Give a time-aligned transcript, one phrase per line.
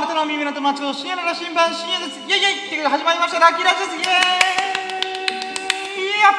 [0.00, 2.18] あなたの耳の友達の深夜の羅針盤深夜です。
[2.20, 2.66] イェイイェイ。
[2.68, 3.38] っていうことで始まりました。
[3.38, 4.06] ラッキーラジですイェー
[6.00, 6.32] イいや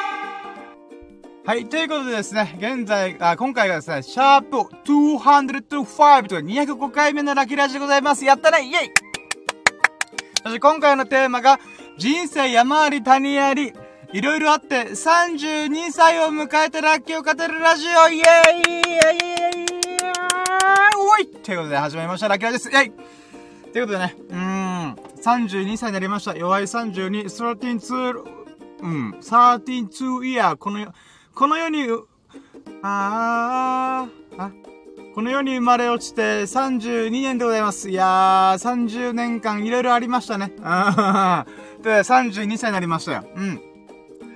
[1.46, 8.24] はい、ということでですね、現在、あ、今回がですね、シャープ205とか205回目のラッキーラジオでございます。
[8.24, 8.90] やったねイェイ
[10.42, 11.60] そして今回のテーマが、
[11.98, 13.72] 人生山あり谷あり、
[14.12, 19.22] いろいろあって32歳を迎えたラッキーを語るラジオイェイイェイイェイ
[20.98, 21.28] おい。
[21.28, 23.21] ということで始まりました、ラッキーラジオですイェイ。
[23.72, 26.36] ということでね、うーん、32歳になりました。
[26.36, 28.22] 弱い32、13、
[28.82, 30.92] うん、13イヤー、この世、
[31.34, 31.86] この世に、
[32.82, 34.52] あー、あ、
[35.14, 37.88] この世に生まれ落ちて32年でございます。
[37.88, 40.52] いやー、30年間いろいろありましたね。
[40.62, 41.46] あ
[41.80, 43.24] ーで、32歳になりましたよ。
[43.34, 43.60] うん。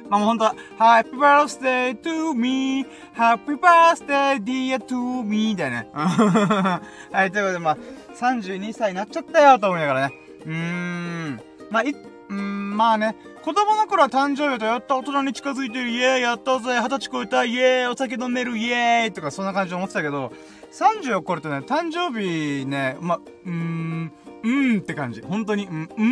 [0.09, 5.91] まあ、もうほんとは、Happy birthday to me, Happy birthday dear to me だよね。
[5.95, 6.81] は
[7.27, 7.77] い、ということで、まあ、
[8.19, 10.15] 32歳になっちゃったよと思いながらね。
[10.45, 11.41] うーん。
[11.71, 17.87] まあ、い、うーん、まあね、子供の頃は誕生日とやった大人に近づいてる、イエーイやったぜ、二十歳超えた、イエーイ。
[17.87, 19.13] お酒飲める、イエーイ。
[19.13, 20.33] とかそんな感じで思ってたけど、
[20.73, 25.21] 30を超えるとね、誕生日ね、ま、うーん、うーんって感じ。
[25.23, 26.11] 本当に、うん、うん、う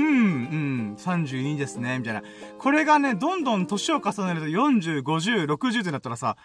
[0.92, 2.22] ん、32ですね、みたいな。
[2.58, 6.36] これがね、どんどん年を重ねると40、50、60ってなったらさ、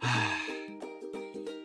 [0.00, 0.69] はぁ、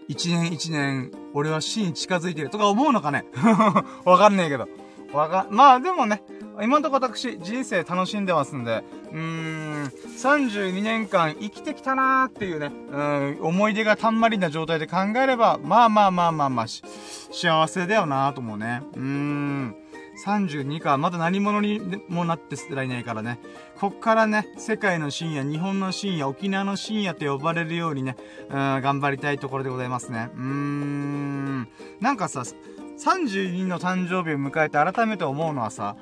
[0.08, 3.26] 一年一年、俺は死に近づいてるとか思うのかね？
[4.06, 4.68] わかんねえけど。
[5.14, 6.22] わか、まあでもね、
[6.62, 18.82] 今んとこ私、人生楽しんでますんで、うーん、32年間生きてきたなーっていうね、うん、思い出がたんまりな状態で考えれば、まあまあまあまあまあ、幸せだよなーと思うね。
[18.94, 19.76] うーん。
[20.26, 23.40] 32か、まだ何者にもなってすらいないからね。
[23.80, 28.16] こっからね、世界の深夜、日本の深夜、沖縄の深夜と呼ばれるようにね、
[28.50, 30.30] うん、頑張りたいところでございますね。
[30.34, 31.68] うーん。
[32.00, 32.44] なんかさ、
[32.98, 35.98] 32の誕生日を迎えて改めて思うのはさ、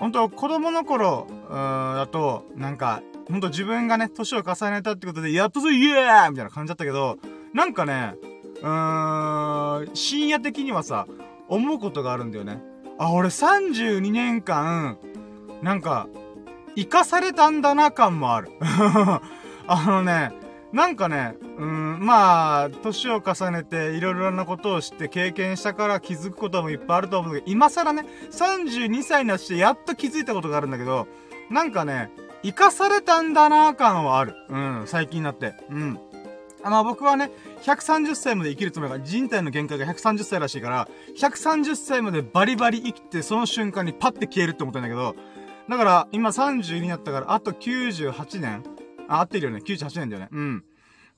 [0.00, 7.18] 本当子供の頃、うーん、だと、なんか、本当自分がね、年を重ねたってことで、やっとぞイエーみたいな感じだったけど、
[7.54, 8.14] なんかね、
[8.60, 11.06] うーん、深夜的にはさ、
[11.46, 12.60] 思うことがあるんだよね。
[12.98, 14.98] あ、俺32年間、
[15.62, 16.08] なんか、
[16.78, 18.52] 生かされたんだな感もある。
[19.66, 20.32] あのね、
[20.72, 31.08] なんかね、うん、まあ、年を重ねていろいろなことを知って経験したから気づくこともいっぱいあると思うけど、今更ね、32歳になってやっと気づいたことがあるんだけど、
[31.50, 32.12] なんかね、
[32.44, 34.36] 生かされたんだな感はある。
[34.48, 35.54] うん、最近になって。
[35.70, 35.98] うん。
[36.62, 45.16] あ、僕はね、130歳まで生きるつもりが、人体の限界が130歳らしいから、130歳までバリバリ生きて、その瞬間にパッて消えるって思ったんだけど、
[45.68, 48.62] だから、今32になったから、あと98年
[49.08, 49.62] あ、合ってるよね。
[49.64, 50.28] 98年だよね。
[50.32, 50.64] うん。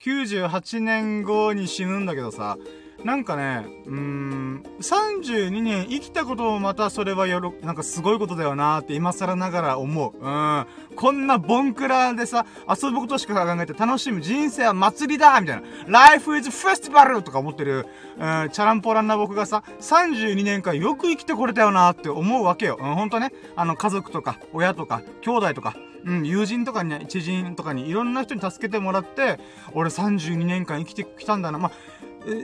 [0.00, 2.56] 98年後に死ぬんだけどさ、
[3.05, 10.19] なんかね、うーん、32年生きたこともまたそれはよろ、なんかすごいことだよなーって今更ながら思う。
[10.19, 10.66] うん。
[10.97, 16.09] こんなボンクラでさ、遊ぶことしか考えて楽しむ人生は祭りだーみたいな。
[16.10, 17.22] Life is festival!
[17.22, 17.87] とか思ってる、
[18.19, 22.78] うん、チャランポランな僕がさ、32年間よく生きてこれたよなーって思うわけよ。
[22.78, 25.75] うん、ほんとね、あの、家族とか、親とか、兄弟とか、
[26.05, 29.39] うん、友人とかにね、知人とかにいろんな人に助けてもらって、
[29.72, 31.59] 俺32年間生きてきたんだな。
[31.59, 31.72] まあ、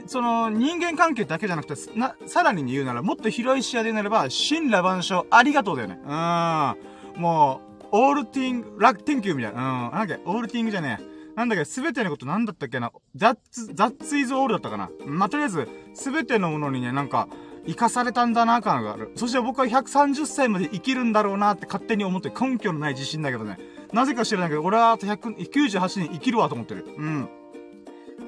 [0.07, 5.99] その、人間関係だけじゃなくて、な、さらに言うなら、もっと広い視野で見れば、森羅万象、ありがとうだよね。
[6.03, 7.21] うん。
[7.21, 9.59] もう、 All thing、luck、thank you みたいな。
[9.59, 9.91] うん。
[9.91, 11.17] なんだっけ、 All thing じゃねえ。
[11.35, 12.91] なんだっけ、すべてのことなんだったっけな？
[13.15, 14.89] That's、that's is all だったかな？
[15.05, 17.27] まあ、とりあえず、すべてのものにね、なんか、
[17.67, 19.11] 生かされたんだな感がある。
[19.15, 23.59] そして僕は130歳まで生きるんだろうなって勝手に思って根拠のない自信だけどね。
[23.91, 26.85] なぜか知らないけど、俺はあと198年生きるわと思ってる。
[26.97, 27.29] うん。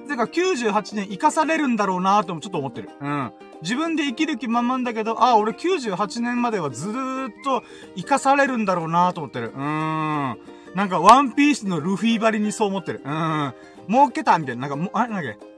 [0.09, 2.89] てか98年生かされるんだろうなともちょっと思ってる。
[2.99, 3.31] うん。
[3.61, 7.63] 自分で生きる気満々だけど、あ、俺98年まではずーっと
[7.95, 9.53] 生かされるんだろうなと思ってる。
[9.55, 10.39] うーん。
[10.75, 13.01] なんかワンピースのルフィばりにそう思ってる。
[13.03, 13.53] うん。
[13.87, 14.67] 儲けたみたいな。
[14.67, 15.49] なんかも、あれなんだっけ？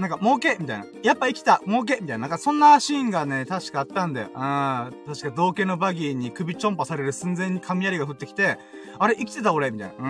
[0.00, 0.86] なんか、儲けみたいな。
[1.02, 2.18] やっぱ生きた儲けみたいな。
[2.18, 4.30] なんか、そんなシーンがね、確かあったんだよ。
[4.34, 8.58] あ確か、同系のバギーに首ちょんぱされる寸前に雷が降ってきて、
[8.98, 9.94] あれ、生きてた俺みたいな。
[9.94, 10.08] うー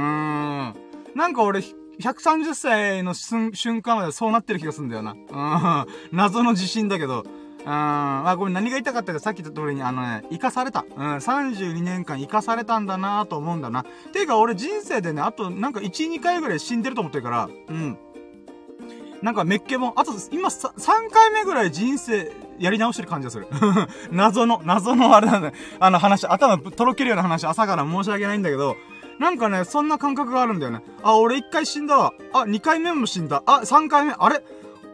[0.73, 0.75] ん。
[1.15, 1.63] なんか俺、
[2.01, 5.13] 130歳の瞬間までそうなってる気がするんだよな。
[5.13, 6.17] うん。
[6.17, 7.25] 謎の自信だけど。
[7.61, 7.67] うん。
[7.67, 10.85] まあ、これ何が言いたかったかさっき言った通りに、あのね、生かされた。
[10.97, 11.17] うん。
[11.17, 13.85] 32年間生かされたんだなと思うんだな。
[14.13, 17.99] ていうか、俺人生でね、あと、なんか1、2回ぐらい死んでると思ってるから、うん。
[19.23, 23.49] なんか、めっけも、あと、今、3回目ぐらい人生、やり直してる感じがする。
[24.13, 28.77] 謎の、謎のあれなんだあの話、頭とろけるような話、朝から申し訳ないんだけど、
[29.19, 30.83] なんかね、そんな感覚があるんだよね。
[31.03, 32.13] あ、俺1回死んだわ。
[32.33, 33.43] あ、2回目も死んだ。
[33.47, 34.43] あ、3回目、あれ？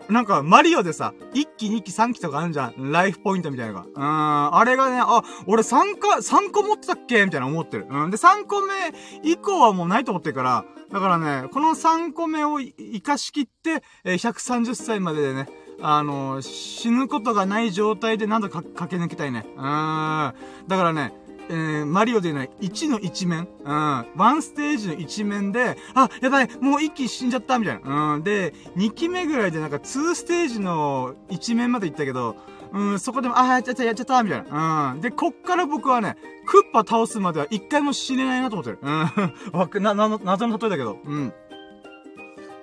[0.08, 2.92] なんか、マリオでさ、1期、2期、3期とかあるじゃん。
[2.92, 3.86] ライフポイントみたいなのが。
[3.86, 7.24] うーん、あれがね、あ、俺3個、3個持ってたっけ？
[7.24, 7.86] みたいな思ってる。
[7.88, 8.10] うん。
[8.10, 8.74] で、3個目
[9.22, 15.48] 以降はもうないと思ってるから、だからね、この3個目を活かしきって、えー、130歳まででね、
[15.80, 19.46] あのー、死ぬことがない状態で何度か駆け抜けたいね。
[19.56, 19.62] うん。
[19.62, 20.34] だ
[20.76, 21.14] からね、
[21.48, 28.14] えー、マリオでない1の一面、うん、ワンステージの一面で、あ、やばい、もう1機死んじゃった、みたいな。
[28.14, 32.36] うん、で、2機目ぐらいでなんか2ステージの一面まで行ったけど、
[32.72, 34.92] うん、そこでも、あ、やっちゃった、やっちゃった、みたいな。
[34.94, 35.00] うん。
[35.00, 38.78] で、こっから僕はね、クッパ倒すまでは一回も死ねないなと思ってる。
[38.82, 39.00] うん。
[39.56, 40.98] わ、な、な、謎の例えだけど。
[41.04, 41.32] うん。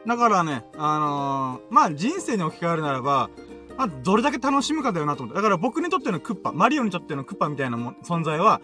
[0.05, 3.29] だからね、あのー、まあ、人生に置き換えるならば、
[3.77, 5.35] あ、どれだけ楽しむかだよなと思って。
[5.37, 8.61] だから僕にとってのクッパ、マリオにとってのクッパみたいなも存在は、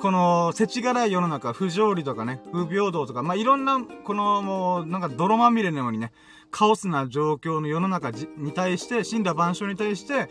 [0.00, 6.12] この、世知辛い世の中、不条理とかね、不平等とか、まあ、いろんな、この、もう、なんか泥まみれのようにね、
[6.50, 10.28] カオスな状況の世の中に対して、死んだ万象に対して、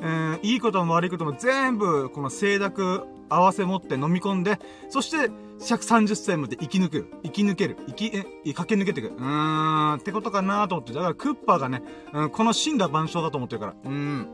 [0.00, 4.58] えー、いいことも悪いことも全部、この清濁合わせ持って飲み込んで、
[4.90, 7.06] そして、130歳まで生き抜く。
[7.24, 7.76] 生き抜ける。
[7.88, 9.08] 生き、え、駆け抜けていく。
[9.08, 10.92] うーん、ってことかなと思って。
[10.92, 11.82] だからクッパーがね、
[12.12, 13.74] うん、この死んだ万象だと思ってるから。
[13.84, 14.28] うん。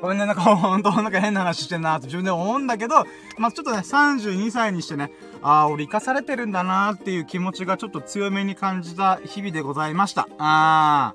[0.00, 3.04] ごめんね、なんかほんとなんか変な話してんなって自分で思うんだけど、
[3.38, 5.12] まあ、ちょっとね、32歳にしてね、
[5.42, 10.22] ああ、俺生かされてるんだなーっていう気持ちがちょっと強めに感じた日々でございました。
[10.38, 11.14] あ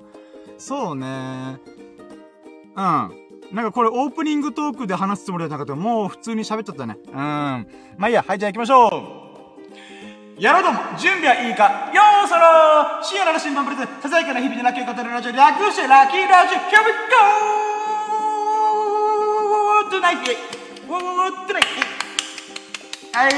[0.56, 1.58] そうね。
[2.76, 3.27] うん。
[3.52, 5.74] なんかこれオープニングトークで話すつもりじゃなかった。
[5.74, 6.96] もう普通に喋っちゃったね。
[7.06, 7.14] うん。
[7.14, 7.66] ま
[8.02, 9.24] あいいや、はいじゃあ行きましょ
[10.36, 10.42] う。
[10.42, 17.18] やろうども、準備はいいかよーそろ深夜の新聞プレゼン、ささやかな日々でラッキーを語るラジオ、略してラッキーラジオ、Here we go!
[19.90, 20.22] Tonight!
[23.14, 23.30] はい。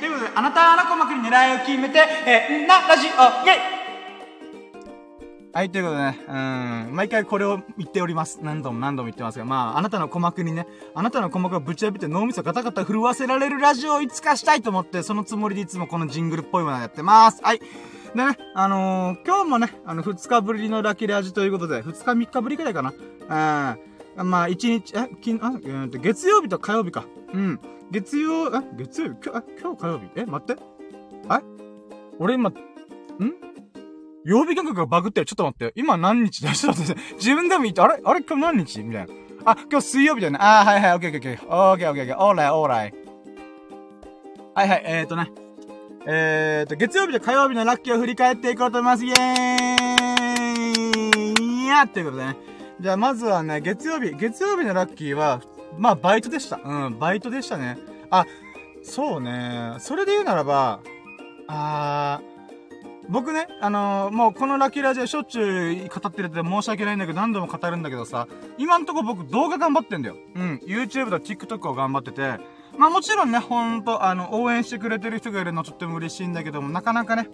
[0.00, 3.79] ということで、あなたの鼓膜に狙いを決めて、えー、な、ラジオ、イェイ
[5.52, 6.32] はい、ということでね、う
[6.92, 8.38] ん、毎回これを言っております。
[8.40, 17.42] 何度も何度も言ってますが、まあ、あなたの鼓膜にね、あなたの鼓膜をぶち破って脳みそガタガタ震わせられるラジオをいつかしたいと思って、そのつもりでいつもこのジングルっぽいものをやってます。
[17.42, 17.58] はい。
[17.58, 17.66] で
[18.14, 22.92] ね、あのー、今日もね、あの、二日ぶりのラキラジということで、二日三日ぶりくらいかな。
[24.18, 24.30] うん。
[24.30, 27.06] まあ、一日、え、金、あ、えー、月曜日と火曜日か。
[27.34, 27.58] うん。
[27.90, 30.04] 月曜、え、月曜日、今日、今日火曜日？
[30.14, 30.62] え、待って。
[31.28, 31.40] え？
[32.20, 32.54] 俺今、ん？
[34.24, 35.26] 曜日感覚がバグってる。
[35.26, 35.72] ちょっと待って。
[35.76, 36.52] 今何日だ？
[36.52, 37.00] ちょっと待って。
[37.14, 38.00] 自分でも言って、あれ？
[38.04, 38.82] あれ今日何日？
[38.82, 39.12] みたいな。
[39.44, 40.38] あ、今日水曜日だよね。
[40.40, 41.48] あはいはい、オッケーオッケーオッケー。
[41.48, 42.34] オッケーオッケーオー。
[42.34, 42.94] ライオーライ。
[44.54, 45.30] はいはい、えーとね。
[46.06, 49.04] えーと、月曜日と火曜日のラッキーを振り返っていこうと思います。
[49.04, 49.18] イェー
[51.40, 52.36] イいやーっていうことでね。
[52.80, 54.14] じゃあまずはね、月曜日。
[54.16, 55.42] 月曜日のラッキーは、
[55.78, 56.58] まあバイトでした。
[56.64, 57.78] うん、バイトでしたね。
[58.10, 58.24] あ、
[58.82, 59.74] そうね。
[59.78, 60.80] それで言うならば、
[61.46, 62.39] あー、
[63.10, 70.16] 僕ね、あのー、もうこのラッキーラジオしょっちゅう語ってるって申し訳ないんだけど、何度も語るんだけどさ、今んとこ僕動画頑張ってんだよ。
[70.36, 70.60] うん。
[70.64, 72.38] YouTube と TikTok を頑張ってて、
[72.78, 77.28] まあもちろんね、ほんと、あの、応援してくれてる人がいるのとっても嬉しいんだけども、なかなかね、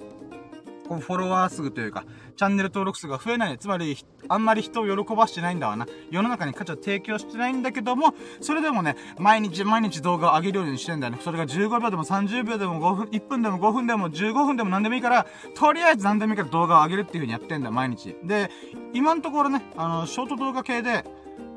[0.86, 2.04] こうフォロワー数というか、
[2.36, 3.58] チャンネル登録数が増えない。
[3.58, 3.96] つまり、
[4.28, 5.86] あんまり人を喜ばしてないんだわな。
[6.10, 11.18] 世の中に価値を提供してないんだけども、それでもね、毎日毎日動画を上げるようにしてんだよね。
[11.22, 18.16] それが15秒でも30秒でも5分、1分でも5分でも15分でも何でもいいから、とりあえず何でもいいから動画を上げるっていう風にやってんだ、毎日。
[18.24, 18.50] で、
[18.92, 21.04] 今のところね、あの、ショート動画系で、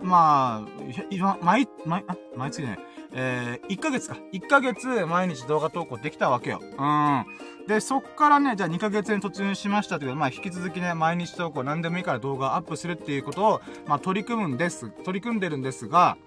[0.01, 2.79] まあ、今、毎、毎、あ、毎月ね、
[3.11, 4.17] えー、1ヶ月か。
[4.33, 6.61] 1ヶ月毎日動画投稿できたわけよ。
[6.61, 7.25] うん。
[7.67, 14.89] で、そっからね、じゃあ2ヶ月に突入しましたけど、まあ引き続きね、毎日投稿何でもいいから動画アップするっていうことを、まあ取り組むんです。
[14.89, 16.17] 取り組んでるんですが、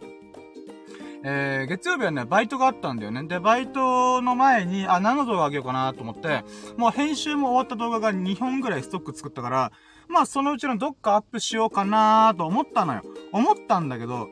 [1.24, 3.22] えー、月曜日はね、バイトがあったんだよね。
[3.24, 6.44] で、バイトの前に、あ、何の動画あげようかなと思って、
[6.76, 9.72] もう編集も終わった動画が2本ぐらいストック作ったから、
[10.08, 13.02] まあそのうちのどっかアップしようかなと思ったのよ。
[13.30, 14.28] 思ったんだけど、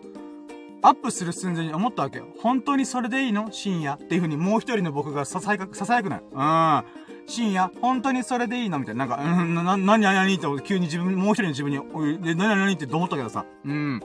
[0.82, 2.26] アップする寸前に思ったわけよ。
[2.40, 3.50] 本当にそれでいいの？
[3.52, 6.22] 深夜っていう風にもう一人の僕が囁く、囁くない？
[6.32, 7.26] うん。
[7.26, 8.78] 深夜本当にそれでいいの？
[8.78, 9.06] みたいな。
[9.06, 13.44] なんか、うん、な、な、なになにって急に自分、もう一人の自分に、おい、で、なになにって思ったけどさ。
[13.64, 14.02] うん。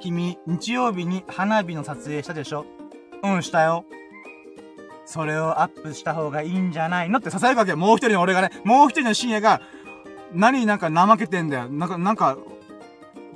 [0.00, 2.66] 君、日曜日に花火の撮影したでしょ？
[3.22, 3.84] うん、したよ。
[5.04, 7.18] それをアップした方がいいんじゃないの？
[7.18, 7.76] って囁くわけよ。
[7.76, 9.60] もう一人の俺がね、もう一人の深夜が、
[10.32, 11.68] 何なんか怠けてんだよ。
[11.68, 12.36] なんか、なんか、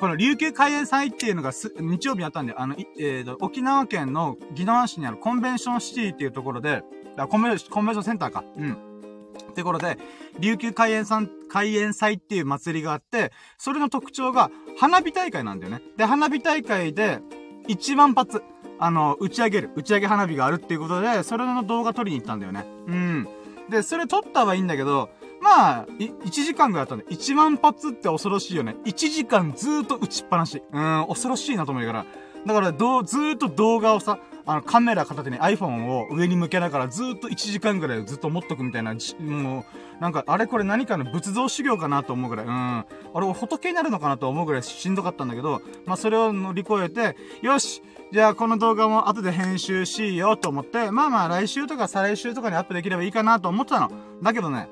[0.00, 6.82] この琉球開演祭っていうのがす、日曜日にあったんで、あの、えーと、沖縄県の宜野湾市にあるコンベンションシティっていうところで、
[7.18, 8.42] あコンベンションセンターか。
[8.56, 8.72] うん。
[8.72, 9.98] ってころで、
[10.38, 15.82] 琉球開演さん、開演祭っていう祭りがあって、それの特徴が、花火大会なんだよね。
[15.98, 17.20] で、花火大会で、
[17.68, 18.42] 1万発、
[18.78, 22.64] あの、打ち上げる、打ち上げ花火があるっていうことで、それの動画撮りに行ったんだよね。
[22.86, 23.28] うん。
[23.68, 28.76] で、それ撮ったはいいんだけど、まあ、い、1時間ぐらいあったんで、1万発って恐ろしいよね。
[28.84, 30.62] 1時間ずーっと打ちっぱなし。
[30.72, 32.06] うん、恐ろしいなと思うから。
[32.46, 39.60] だから、どう、ずーっと動画をさ、あの、カメラ片手に iPhone を上に向けながらずーっと1時間ぐらいずっと持っとくみたいな、も
[39.98, 42.52] う、なんか、あれこれ何かの仏像修行かなと思うぐらい、うん。
[42.52, 47.82] あれ、仏になるのかなと思うぐらいしんどかったんだけど、まあ、それを乗り越えて、よし
[48.12, 53.88] じゃあこの動画も後で編集しようと思って、まあまあ来週とか再来週とかにアップできればいいかなと思ったの。
[54.20, 54.68] だけどね、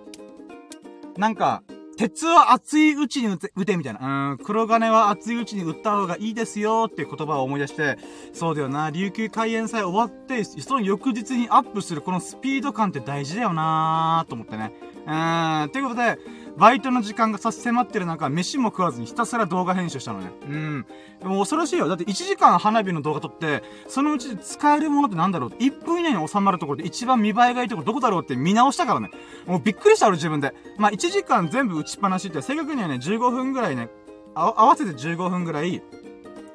[1.19, 1.65] なんか、
[1.97, 4.31] 鉄は熱いうちに打て、打てみたいな。
[4.31, 7.99] うん、黒金は熱いうちに打った方がいいですよっていう言葉を思い出して、
[8.33, 14.73] そうだよな、琉球開演祭終わって、その翌日にアップするこのスピード感って大事だよなーと思ってね。
[15.09, 16.19] うん、ということで、
[16.59, 20.33] バイトの時間が差し迫ってる中、飯も食わずにひたすら動画編集したのね。
[20.43, 20.87] うん。
[21.21, 21.87] でも恐ろしいよ。
[21.87, 29.11] だって1時間花火の動画撮って、そのうちで使えるものってなんだろう ?1 分以内に収まるところで一番見栄えがいいところどこだろうって見直したからね。
[29.47, 30.53] もうびっくりした俺自分で。
[30.79, 33.89] まあ1時間全部打ちっぱなしって、正確にはね、15分ぐらいね、
[34.35, 35.81] 合わせて15分ぐらい、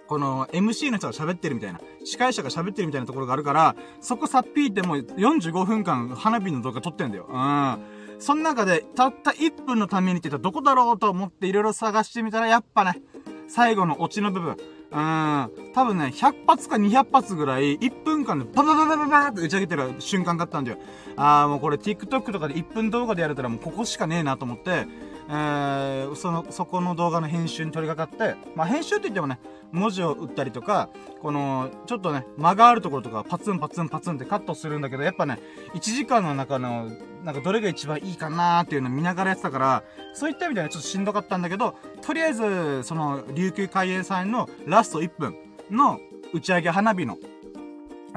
[0.08, 7.28] この MC の人が喋ってるみたいな、司会者が喋ってるみたいなところがあるから、そこさっぴいても45分間花火の動画撮ってんだよ。
[7.30, 7.93] うん。
[8.24, 13.02] その中で、たった1分のためにって言ったらどこだろうと思っていろいろ探してみたら、やっぱね、
[13.50, 14.52] 最後のオチの部分。
[14.92, 15.52] うん。
[15.74, 20.78] 多分ね、100発か200発ぐらい、1分間でババババババーって打ち上げてる瞬間があったんだよ。
[21.18, 24.88] あーもうこれ TikTok とかで1分動画でやれたらもうここしかねえなと思って、
[25.30, 29.40] えー、その、そこの動画の編集に取り掛かって、まあ、編集って言ってもね、
[29.72, 30.90] 文字を打ったりとか、
[31.22, 35.40] この、ちょっとね、間があるところとか、パツンパツンパツンってカットするんだけど、やっぱね、
[35.74, 36.92] 1時間の中の、
[37.24, 45.36] なんかどれが一番いいかなーっていうのを見ながらやってたから、そういった意味ではちょっとしんどかったんだけど、とりあえず、その、琉球海援祭のラスト1分
[45.72, 46.00] の
[46.34, 47.18] 打ち上げ花火の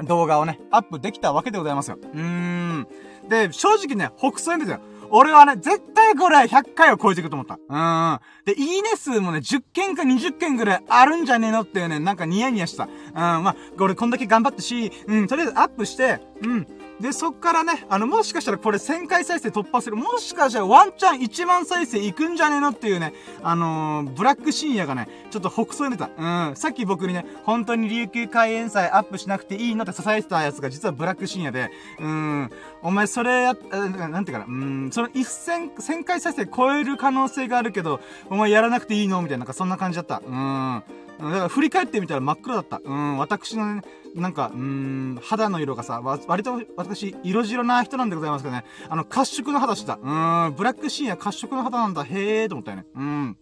[0.03, 1.97] 動画をね、アップできたわけでございますよ。
[2.01, 2.87] うーん。
[3.29, 4.79] で、正直ね、北斎ですよ。
[5.09, 7.57] 俺はね、絶対これ100回を超えていくと思った。
[7.69, 8.19] うん。
[8.45, 12.85] で、いいね数もね、10件か20件ぐらいあるんじゃねえのっていうね、なんかニヤニヤした。
[12.85, 16.67] うん、まあ、俺こんだけ頑張ったし、うん、とりあえずアップして、うん。
[16.99, 19.95] で、そっからね、あの、もしかしたらこれ1000回再生突破する。
[19.95, 23.13] もしかしたらワンチャン1万再生いくんじゃねえのっていうね、
[23.43, 26.09] あのー、ブラック深夜がね、ちょっと北総に出た。
[26.17, 26.55] うん。
[26.55, 32.49] さっき僕にね、本当に琉球開演祭アップしなくていいのって支えてたやつが実はブラック深夜で、うん。
[32.81, 37.99] お前それや、なんていうかな、うん、その1000、1000回再生超える可能性があるけど、
[38.29, 40.21] お前やらなくていいのみたいな、なんかそんな感じだった。
[40.25, 40.83] うん。
[41.19, 42.79] だから振り返ってみたら真っ黒だった。
[42.83, 43.81] うん、私のね、
[44.15, 48.63] なんか、うん、肌の色がさ、割と私、色白な人なんでございますけどね。
[48.89, 49.95] あの、褐色の肌してた。
[49.95, 52.85] うん、ブラックシーンや褐色の肌なんだ、へえーと思ったよね。
[52.95, 53.37] うん。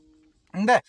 [0.58, 0.84] んで、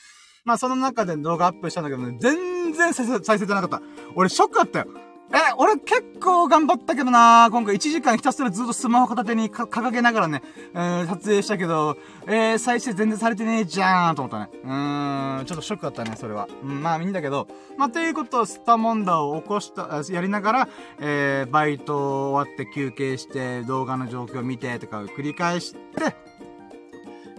[0.45, 3.87] まあその中で動画アップしたんだけどね、全然再生、再生じゃなかった。
[4.15, 4.87] 俺ショックだったよ。
[5.33, 10.43] え、俺結構頑張ったけどな今回1時間ひたすらずっとスマホ片手に掲げながらね、
[10.73, 14.49] えー、撮影したけど、えー、再生全然されてねえじゃーんと思ったね。
[14.63, 16.49] うーん、ちょっとショックだったね、それは。
[16.63, 20.69] うん、まあいいんだけど、まあということをスタモンダを起こした、やりながら、
[21.01, 25.79] えー、バイト終わって休憩して、動画の状況を見てとかを繰り返して、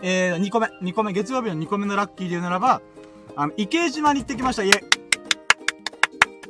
[0.02, 2.82] えー、2個目、2個目、月曜日の2個目のラッキーで言うならば、
[3.36, 4.97] あの、池島に行ってきました、家。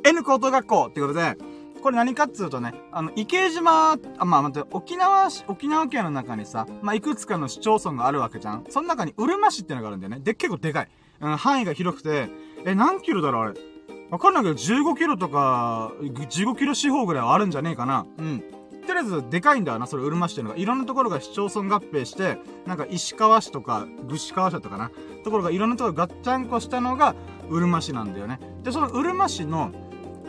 [0.08, 1.36] N 高等学校ってことで、
[1.82, 8.64] これ何かっつうとね、あの、池島、あ、まあ待って、沖縄市、沖縄県の中にさ、まあ、いくつかの市町村があるわけじゃん。
[8.70, 10.20] その中に、うるま市ってのがあるんだよね。
[10.20, 10.88] で、結構でかい。
[11.20, 12.30] うん、範囲が広くて、
[12.64, 13.60] え、何キロだろうあれ？
[14.10, 18.06] わかんないけど、15キロとか、15キロ四方ぐらいはあるんじゃねえかな。
[18.18, 18.42] うん。
[18.86, 20.56] とりあえず、でかいんだよな、それ、うるま市っていうのが。
[20.56, 24.90] いろんなところが市町村合併して、なんか石川市とか、具志川市とかな。
[25.24, 27.14] ところがいろんなところガッチャンコしたのが、
[27.50, 28.40] うるま市なんだよね。
[28.62, 29.70] で、そのうるま市の、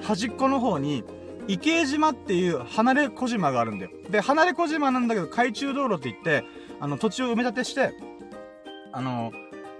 [0.01, 1.03] 端っこの方に、
[1.47, 3.91] 池江島っていう離れ小島があるんだよ。
[4.09, 6.45] で、離れ小島なんだけど、海中道路って言って、
[6.79, 7.91] あの、土地を埋め立てして、
[8.91, 9.31] あの、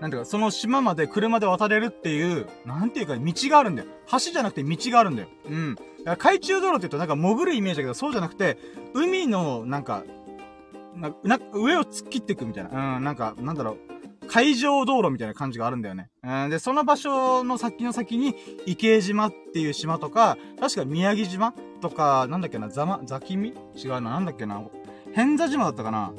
[0.02, 3.90] なんていうか、その島まで車で渡れるっていう、なんていうか、道があるんだよ。
[4.12, 5.28] 橋じゃなくて道があるんだよ。
[5.48, 5.76] うん。
[5.76, 8.58] だから海中道路って言うとなんか潜るイメージだけど、そうじゃなくて、
[8.94, 10.04] 海の、なんか、
[10.96, 12.98] な、な、上を突っ切っていくみたいな。
[12.98, 13.78] うん、なんか、なんだろう。
[14.30, 16.10] 海上道路みたいな感じがあるんだよね。
[16.24, 24.62] うん、で、その場所の先の先に、池江島っていう島とか、確か宮城島とか、なんだっけな、ザマ、ザキミ違うな、なんだっけな、
[25.14, 26.14] 偏座島だったかな？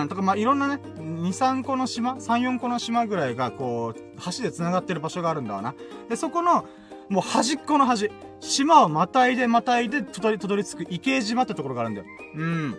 [0.00, 5.74] うん、とか、まあ、いろんなね、2、3個の島 ?3、4個の島ぐらいが、こう、橋で繋がってる場所があるんだわな。
[6.08, 6.64] で、そこの、
[7.10, 8.10] もう端っこの端、
[8.40, 12.06] 島をまたいでまたいで、とどり、とどり着く池江島ってところがあるんだよ。
[12.36, 12.76] うん。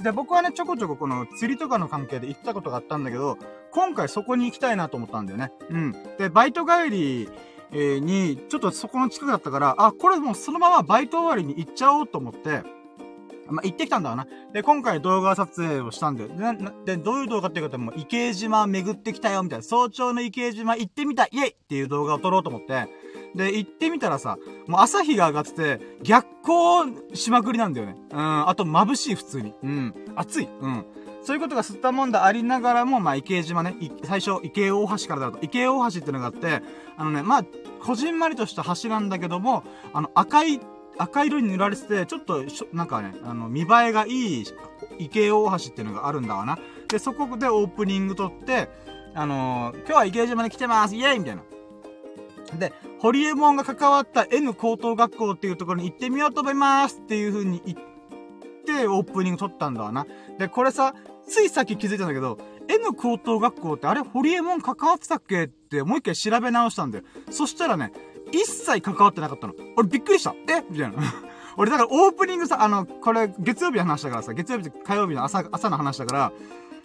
[0.00, 3.38] で、僕はね、ちょこちょここの釣りとかの関係で行ったことがあったんだけど、
[3.76, 5.52] 今回そこに行きたいなと思ったんだよね。
[5.68, 5.92] うん。
[6.18, 7.28] で、バイト帰り、
[7.72, 12.62] に、ちょっとそこの近くだったから、あ、これもうそのままバイト終わりに行っちゃおうと思って、
[13.48, 14.26] まあ、行ってきたんだわな。
[14.54, 16.30] で、今回動画撮影をしたんだよ。
[16.84, 19.62] で、でどういう動画っていうかもう、池江島巡ってきたよ、みたいな。
[19.62, 22.88] 早朝の池江島行ってみたイェイっていう動画を撮ろうと思って。
[23.34, 27.96] で、行ってみたらさ、もう朝日が上がってて、逆光しまくりなんだよね。
[28.10, 29.52] うん、あと眩しい普通に。
[29.62, 30.48] うん、暑い。
[30.60, 30.86] うん。
[31.26, 36.62] そういうことが吸ったもんだありながらも、まあ、池江島ね、最初、池江大橋からだと、池江大橋ってのがあって、
[36.96, 37.44] あのね、まあ、
[37.82, 40.60] こじんまりとした橋なんだけども、あの、赤い、
[40.98, 44.10] 赤色に塗られてて、ちょっと、なんかね、あの、見栄えがい
[44.42, 44.44] い、
[45.00, 46.60] 池江大橋っていうのがあるんだわな。
[46.86, 48.68] で、そこでオープニング撮って、
[49.16, 51.42] あのー、今日は池江島に来てますイェイみたいな。
[52.56, 57.78] で、ホリエモンが関わった N 高等学校っていうところに行ってみようと思いますっていう風に言っ
[58.64, 60.06] て、オープニング撮ったんだわな。
[60.38, 60.94] で、これさ、
[61.26, 67.04] ついさっき気づいたんだけど、N 高等学校ってあれ、ホリエモン関わってたっけってもう一回調べ直したんだよ。
[67.30, 67.92] そしたらね、
[68.32, 69.54] 一切関わってなかったの。
[69.76, 70.34] 俺びっくりした。
[70.48, 70.64] え？
[70.70, 70.96] みたいな。
[71.56, 76.32] 俺だからオープニングさ、あの、これ月曜日の話だからさ、月曜日と火曜日の朝、朝の話だから、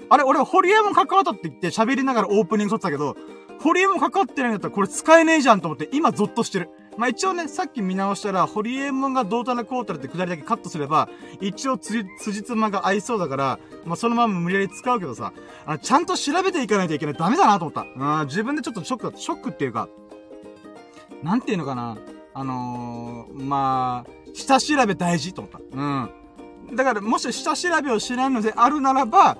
[0.09, 3.15] あれ、俺ホリエモン関わったって言って喋りながらオープニング撮ってたけど、
[3.59, 6.69] ホリエモン関わってないんだったらこれ使えねえじゃんと思って今ゾッとしてる。
[6.97, 15.33] まあ、一応ね、さっき見直したら、ホリエモンがどうたらこうたらってくだりだけカットすれば、一応つ、辻妻が合いそうだから、まあ、そのまま無理やり使うけどさ、
[15.65, 17.15] あ、ちゃんと調べていかないといけない。
[17.15, 17.85] ダメだなと思った。
[18.21, 19.19] うん、自分でちょっとショックだった。
[19.19, 19.87] ショックっていうか、
[21.23, 21.97] なんていうのかな。
[22.33, 25.59] あのー、まあ、下調べ大事と思った。
[25.59, 26.75] うん。
[26.75, 29.37] だから、もし下調べをしないのであるならば、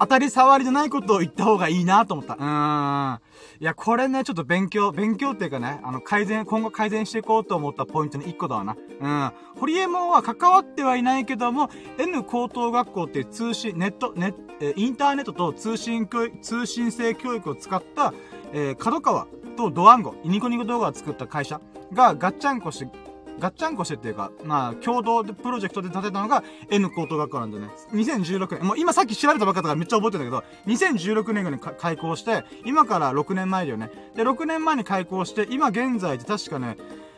[0.00, 2.34] 当たり障りじゃないことを言った方がいいなと思った。
[2.34, 3.20] うーん。
[3.62, 8.76] いや、これね、ちょっと勉強、勉強っていうかね、あの、改善、今後改善していこうと思ったポイントの一個だわな。
[9.00, 9.32] うん。
[9.60, 18.12] ホリエモンは関わってはいないけども、N 高等学校っていう通信、ネット、ネえインターネットと通信教育、通信制教育を使った、
[18.52, 21.60] えー、角川とドワンゴ、ニコニコ動画を作った会社
[21.92, 27.68] がガッチャンコしてガッチャンコしてっていうか、まあ、共同でプロジェクトで建てたのが N 高等学校なんでね。
[27.92, 33.90] 2016年、もう今さっき調べたばっかだからめっちゃ覚えてたけど、2016年ぐらいに開校して、今から6年前だよね。
[34.14, 36.76] で、6年前に開校して、今現在で確かね、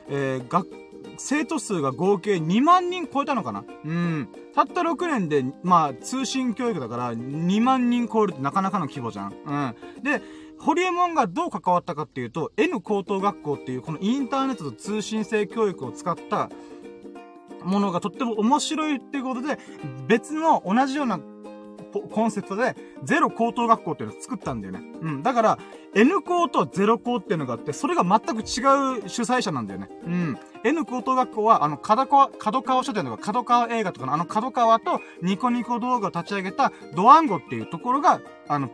[0.09, 0.69] えー、学、
[1.19, 4.29] 生徒数が合計2万人超えたのかなうん。
[4.55, 9.35] たった6年で、まあ、通信教育だから2万人超えるってなかなかの規模じゃん。
[9.45, 10.03] うん。
[10.03, 10.23] で、
[10.65, 16.49] ホリエモンがどう関わったかっていうと、N 高等学校っていうこのインターネットと通信制教育を使った
[17.63, 19.59] ものがとっても面白いっていうことで、
[20.09, 21.21] 別の同じような
[22.01, 24.83] コンセプトで、ゼロ高等学校っていうのを作ったんだよね。
[25.01, 25.23] うん。
[25.23, 25.59] だから、
[25.95, 29.89] N 校とゼロ校っていうのがあって、それが全く違う主催者なんだよね。
[30.05, 30.39] うん。
[30.65, 38.71] N 高等学校は、あの、角川、角川書店とか、角川映画とかのあの角川とニコニコ動画を立ち上げたドワンゴっていうところが、あの、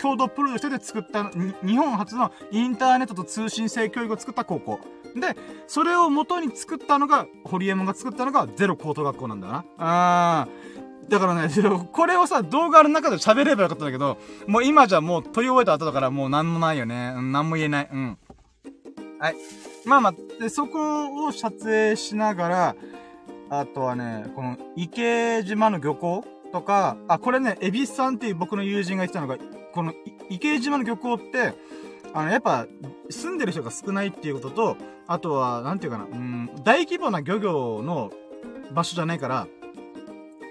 [0.00, 1.30] 共同プロジェクトで作った、
[1.64, 4.80] 日本初のインターネットと通信制教育を作った高校。
[5.14, 9.64] で、それを元に作ったのが、ホリエモンが作ったのがゼロ高等学校なんだよな。
[9.78, 10.77] あー。
[11.08, 11.48] だからね、
[11.92, 17.14] これをさ、動画の中で喋ればよかったんだけど、もう今じゃもう撮り終えた後だからもうなんもないよね。
[17.16, 17.88] うん、なんも言えない。
[17.90, 18.18] うん。
[19.18, 19.36] はい。
[19.84, 22.76] まあまあ、で、そこを撮影しながら、
[23.50, 29.38] あとはね、この池島の漁港とか、あ、これね、エビスさんっていう僕の友人が言ってたのが、
[29.72, 29.92] この
[30.28, 31.54] 池島の漁港って、
[32.14, 32.66] あの、やっぱ、
[33.10, 38.12] 住んでる人が少ないっていうことと、あとは、なんていうかな、うん、大規模な漁業の
[38.72, 39.46] 場所じゃないから、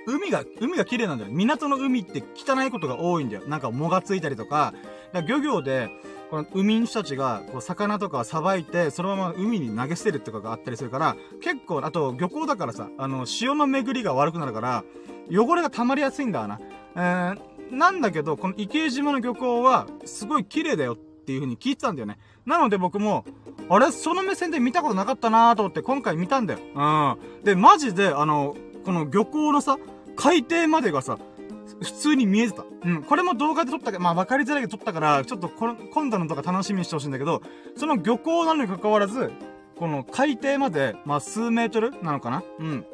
[0.07, 1.31] 海が、海が綺麗なんだよ。
[1.31, 3.43] 港の海って汚いことが多いんだよ。
[3.47, 4.73] なんか藻がついたりとか。
[5.11, 5.89] だから漁業で、
[6.29, 14.83] この海の人たちが、こう、魚とかさばいて、そのまま海に投げ捨てるとかがあったりするから、結構、あと、漁港だからさ、あの、潮の巡りが悪くなるから、
[15.29, 16.59] 汚れが溜まりやすいんだわな。
[16.95, 17.39] えー、
[17.71, 22.17] なんだけど、この池江島の漁港は、すごい綺麗だよっていう風に聞いてたんだよね。
[22.45, 23.25] なので僕も、
[23.69, 23.91] あれ？
[23.91, 26.59] その目線で見たことなかったなーと思って今回見たんだよ。
[26.73, 27.43] うん。
[27.43, 29.77] で、マジで、あの、この漁港のさ、
[30.17, 31.17] 海底までがさ、
[31.81, 32.65] 普通に見えてた。
[32.83, 33.03] うん。
[33.03, 37.41] これも動画で撮ったか、まあ分かりづらいけど撮ったから、ちょっとこの、今度のとか楽しみにしてほしいんだけど、
[37.75, 39.31] その漁港なのに関わらず、
[39.77, 42.43] この海底まで、まあ数メートルなのかな？
[42.59, 42.85] うん。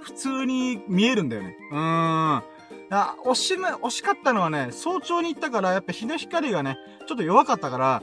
[0.00, 1.56] 普通に見えるんだよね。
[1.72, 2.42] うーん。
[2.90, 6.76] あ、惜しむ、惜しかったのはね、早朝に行ったから、やっぱ日の光がね、
[7.08, 8.02] ちょっと弱かったから、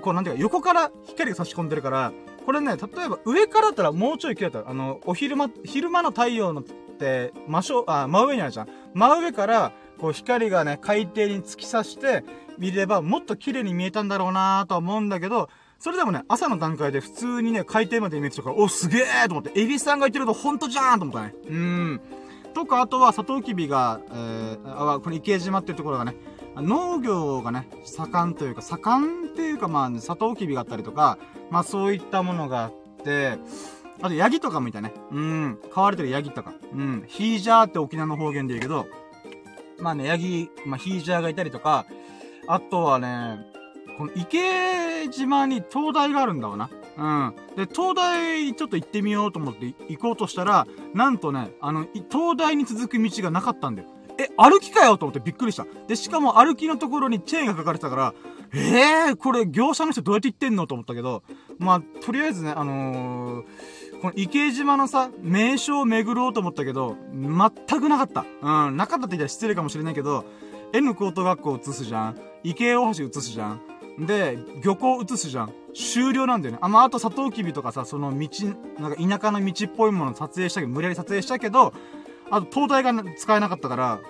[0.00, 2.12] こうなんていうか、横から光が差し込んでるから、
[2.46, 4.70] これね、例えば上からだったらもうちょい綺麗だった。
[4.70, 6.62] あの、お昼間、昼間の太陽の
[6.98, 8.68] って真正、あ、真上にあるじゃん。
[8.94, 12.24] 真上から、こう光がね、海底に突き刺して
[12.58, 21.34] 見れば、もっと綺麗に見えたんだろうなとは思うんだけど、それでもね、朝の段階で普通にね、海底まで見えてたから、お、すげえと思って、エビさんが言ってるとほんとじゃーんと思ったね。
[21.48, 22.00] うん。
[22.52, 26.16] とか、あとは、サトウキビが、えー、あ、この池江島っていうところがね、
[26.56, 31.18] 農業がね、盛んというか、盛んっていうか、まあ、サトウキビがあったりとか、
[31.50, 32.72] まあそういったものがあっ
[33.04, 33.38] て、
[34.00, 34.92] あと、ヤギとかもいたね。
[35.10, 35.58] うん。
[35.72, 36.54] 飼われてるヤギとか。
[36.72, 37.04] うん。
[37.06, 38.86] ヒージャーって沖縄の方言で言うけど、
[39.80, 41.86] まあね、ヤギ、まあ、ヒージャーがいたりとか、
[42.46, 43.46] あとはね、
[43.96, 46.70] この池島に灯台があるんだわな。
[46.96, 47.34] うん。
[47.56, 53.88] で、灯台ちょっと行ってみようと思って行こうとしたら、なんとね、あの、灯台に続く道がなかったんだよ。
[54.18, 55.66] え、歩きかよと思ってびっくりした。
[55.86, 58.14] で、しかも歩きのところにチェーンが書かれてたから、
[58.52, 61.22] ええー、これ業者の人どうやって行ってんのと思ったけど、
[61.58, 63.46] まあ、とりあえずね、あのー、
[64.00, 68.24] この池島のさ、名所を巡ろうと思ったけど、全くなかった。
[68.42, 70.24] うん、なかったって言ったら失礼かもしれないけど、
[70.72, 72.20] N 高等学校映すじゃん。
[72.44, 73.60] 池江大橋映すじゃん。
[74.06, 75.52] で、漁港映すじゃん。
[75.74, 76.58] 終了なんだよね。
[76.62, 78.28] あ、まあ、あと、サトウキビとかさ、その道、
[78.78, 81.72] なんか田舎の道っぽいもの撮影したけど、無理やり撮影したけど、
[82.30, 84.00] あと、灯台が使えなかったから、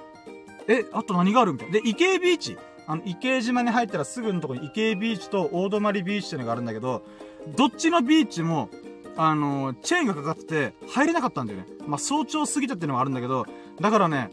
[0.67, 1.73] え、あと何があるみたいな。
[1.75, 2.59] で、伊計ビーチ。
[2.87, 7.03] あの、伊計島に入ったらすぐのとこに伊計ビーチと大泊ビーチっていうのがあるんだけど、
[7.57, 8.69] どっちのビーチも、
[9.21, 11.67] あの、チェーンがかかってて、入れなかったんだよね。
[11.87, 13.47] まあ、早朝過ぎたっていうのもあるんだけど、
[13.81, 14.31] だからね、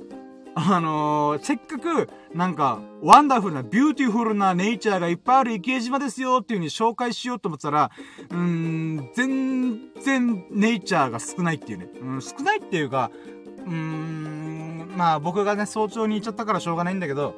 [0.54, 7.89] あのー、せっかく、なんか、 wonderful な、 beautiful な nature がいっぱいある伊計島ですよっていう風に紹介しようと思ったら、
[8.30, 11.89] うーん、全然ネイチャーが少ないっていうね。
[12.00, 13.10] うん、少ないっていうか、
[13.65, 17.34] うーん、まあ僕がね、早朝に行っちゃったからしょうがないんだけど、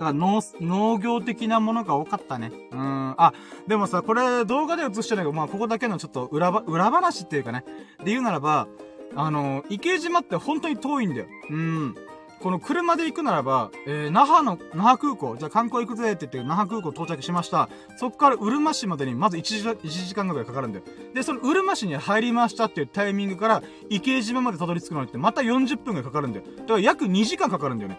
[0.00, 2.50] から農、農業的なものが多かったね。
[2.72, 3.14] うん。
[3.16, 3.32] あ、
[3.66, 7.64] でもさ、これ動画で映してないけど、まあここだけのちょっと裏ば、裏話っていうかね。
[7.98, 8.68] で言うならば、
[9.14, 11.26] あの、池島って本当に遠いんだよ。
[11.50, 11.94] うん。
[12.40, 17.68] この車で行くならば、えー、那覇の、那覇空港、じゃあ観光行くぜって言って、那覇空港到着しました。
[17.98, 20.84] そこからうるま市までにまず1時 ,1 時間ぐらいかかるんだよ。
[21.12, 26.44] で、そのうるま市に入りましたっていうタイミングから、池江島までたどり着くのにって、また40分ぐらいかかるんだよ。
[26.60, 27.98] だから約2時間かかるんだよね。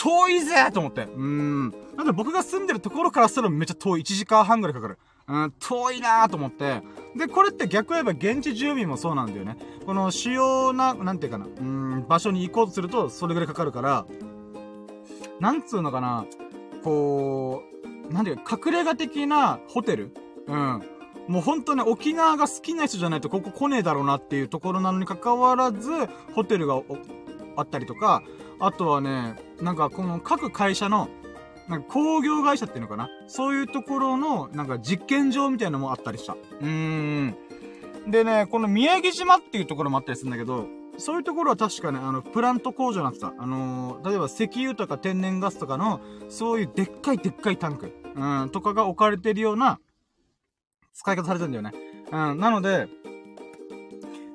[0.00, 1.02] 遠いぜと思って。
[1.02, 1.74] うーん。
[1.94, 4.00] なんで僕が住んでるところからしたらめっちゃ遠い。
[4.00, 4.98] 1時間半ぐらいかかる。
[5.28, 6.82] うん、遠いなーと思って。
[7.14, 9.58] で、これって逆言えば現地住民もそうなんだよね。
[9.84, 14.06] この主要な、なんていうかな、うん、場所に行こうとするとそれぐらいかかるから、
[15.38, 16.24] なんつうのかな、
[16.82, 17.62] こ
[18.08, 20.14] う、なんていうか、隠れ家的なホテル？
[20.46, 20.82] うん。
[21.28, 25.90] もう本当ね、沖縄が好きな人じゃないとここ来ねえだろうなっていうところなのに関わらず、
[26.34, 26.80] ホテルが
[27.56, 28.22] あったりとか、
[28.60, 31.08] あとはね、なんかこの各会社の
[31.68, 33.08] なんか工業会社っていうのかな？
[33.26, 36.34] そういうところの、なんか実験場みたいなのもあったりした。
[36.34, 37.36] うーん。
[38.08, 40.66] でね、この宮城島っていうところもあったりするんだけど、
[40.98, 43.32] そういうところは確かね、あの、プラント工場になってた。
[43.38, 49.78] あのー、例えば石油とか天然ガスとかの、そういうでっかいでっかいタンク、うん、とかが置かれてるような、
[50.92, 51.72] 使い方されてるんだよね。
[52.10, 52.88] うん、なので、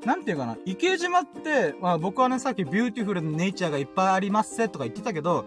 [0.06, 5.46] なんていうかな、伊計島って、まあ僕はね、さっき beautiful な nature がいっぱいありますぜとか言ってたけど、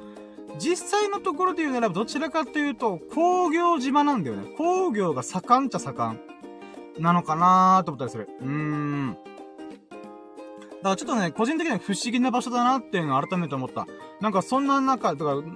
[0.58, 4.50] 実際のところで言うならば、どちらかというと、工業島なんだよね。
[4.56, 6.20] 工業が盛んっちゃ盛ん。
[6.98, 8.28] なのかなーと思ったりする。
[8.40, 9.16] うーん。
[10.78, 13.86] だからちょっとね、個人的には不思議な場所だなっていうのを改めて思った。
[14.20, 15.48] なんかそんな中、とか、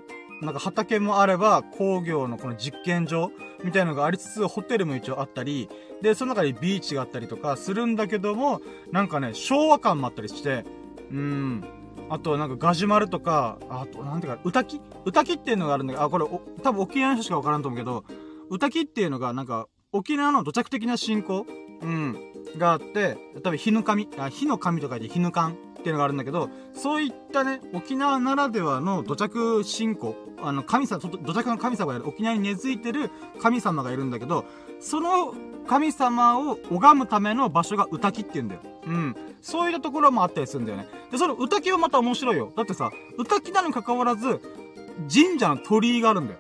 [0.43, 3.31] なんか畑もあれば、工業のこの実験場
[3.65, 5.69] みたいなのがありつつ、ホテルも一応あったり、
[6.03, 10.65] で、その中にビーチがあったりとかするんだけども、なんかね、昭和感もあったりして、
[11.11, 11.65] うん。
[12.11, 16.27] あと、なんか、ガジュマルとか、あと、なんていうか、歌き歌きっていうのがあるんだけど、あ、これ、
[16.63, 18.05] 多分沖縄の人しかわからんと思うけど、
[18.51, 21.47] 歌きっていうのが、なんか、沖縄の土着的な信仰？
[21.83, 22.17] うん。
[22.59, 34.45] があって、例えば、火の神、あ、火の神とかで火の神っていうのがあるんだけど、そういったね、沖縄ならではの土着信仰、あの、神様、土着の神様がいる、沖縄に根付いてる神様がいるんだけど、
[34.81, 35.35] その
[35.67, 38.61] 神様を拝むための場所が歌きって言うんだよ。
[38.87, 39.17] うん。
[39.41, 40.87] そういったところもあったりするんだよね。
[41.11, 42.53] で、その歌きはまた面白いよ。
[42.57, 44.41] だってさ、歌きなのに関わらず、
[45.13, 46.39] 神社の鳥居があるんだよ。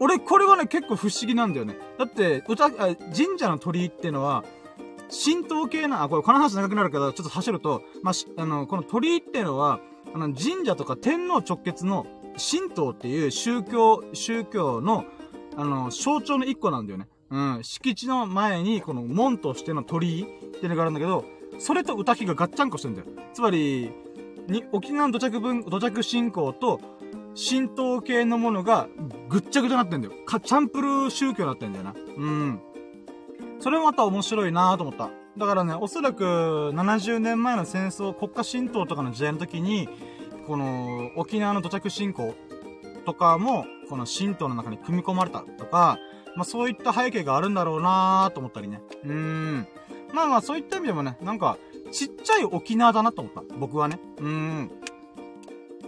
[0.00, 1.76] 俺、これはね、結構不思議なんだよね。
[1.98, 2.96] だって、歌、神
[3.38, 4.44] 社の鳥居っていうのは、
[5.10, 9.80] 神道系な、あ、これこの話長くなるけど、ちょっと走ると、まあ、あの、この鳥居っていうのは、
[10.14, 12.06] あの、神社とか天皇直結の
[12.38, 15.04] 神道っていう宗教、宗教の、
[15.56, 17.08] あの、象徴の一個なんだよね。
[17.30, 21.24] うん、敷地の前に、この門としての鳥居っていうのがあるんだけど、
[21.58, 23.06] それと歌木がガッチャンコしてんだよ。
[23.34, 23.90] つまり、
[24.48, 26.80] に、沖縄の土着文、土着信仰と、
[27.36, 28.88] 神道系のものが、
[29.28, 30.14] ぐっちゃぐちゃになってんだよ。
[30.24, 31.94] か、チャンプル宗教になってんだよな。
[32.16, 32.60] うん。
[33.60, 35.10] それもまた面白いなと思った。
[35.36, 36.24] だからね、おそらく、
[36.74, 39.88] 70年前の戦争、国家神道とかの時代の時に、
[40.46, 42.34] この、沖縄の土着信仰
[43.04, 45.98] とかも、この神道の中に組み込まれたとか、
[46.36, 48.80] まあそういった背景があるんだろうなと思ったりね。
[49.04, 49.68] うーん。
[50.12, 51.58] まあまあそういった意味でもね、なんか、
[51.90, 53.42] ちっちゃい沖縄だなと思った。
[53.58, 53.98] 僕はね。
[54.18, 54.70] うーん。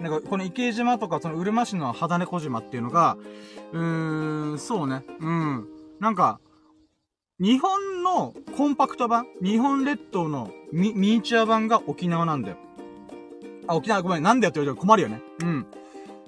[0.01, 3.17] なんか、この池島とか、その、うるま市の肌猫島っていうのが、
[3.73, 5.05] うーん、そうね。
[5.21, 5.69] うん。
[6.01, 6.41] なんか、
[7.41, 12.59] 日本のコンパクト版、日本列島のミミニチュア版が沖縄なんだよ。
[13.67, 15.23] あ、沖縄ごめん、なんだよって言われたら困るよね。
[15.41, 15.67] うん。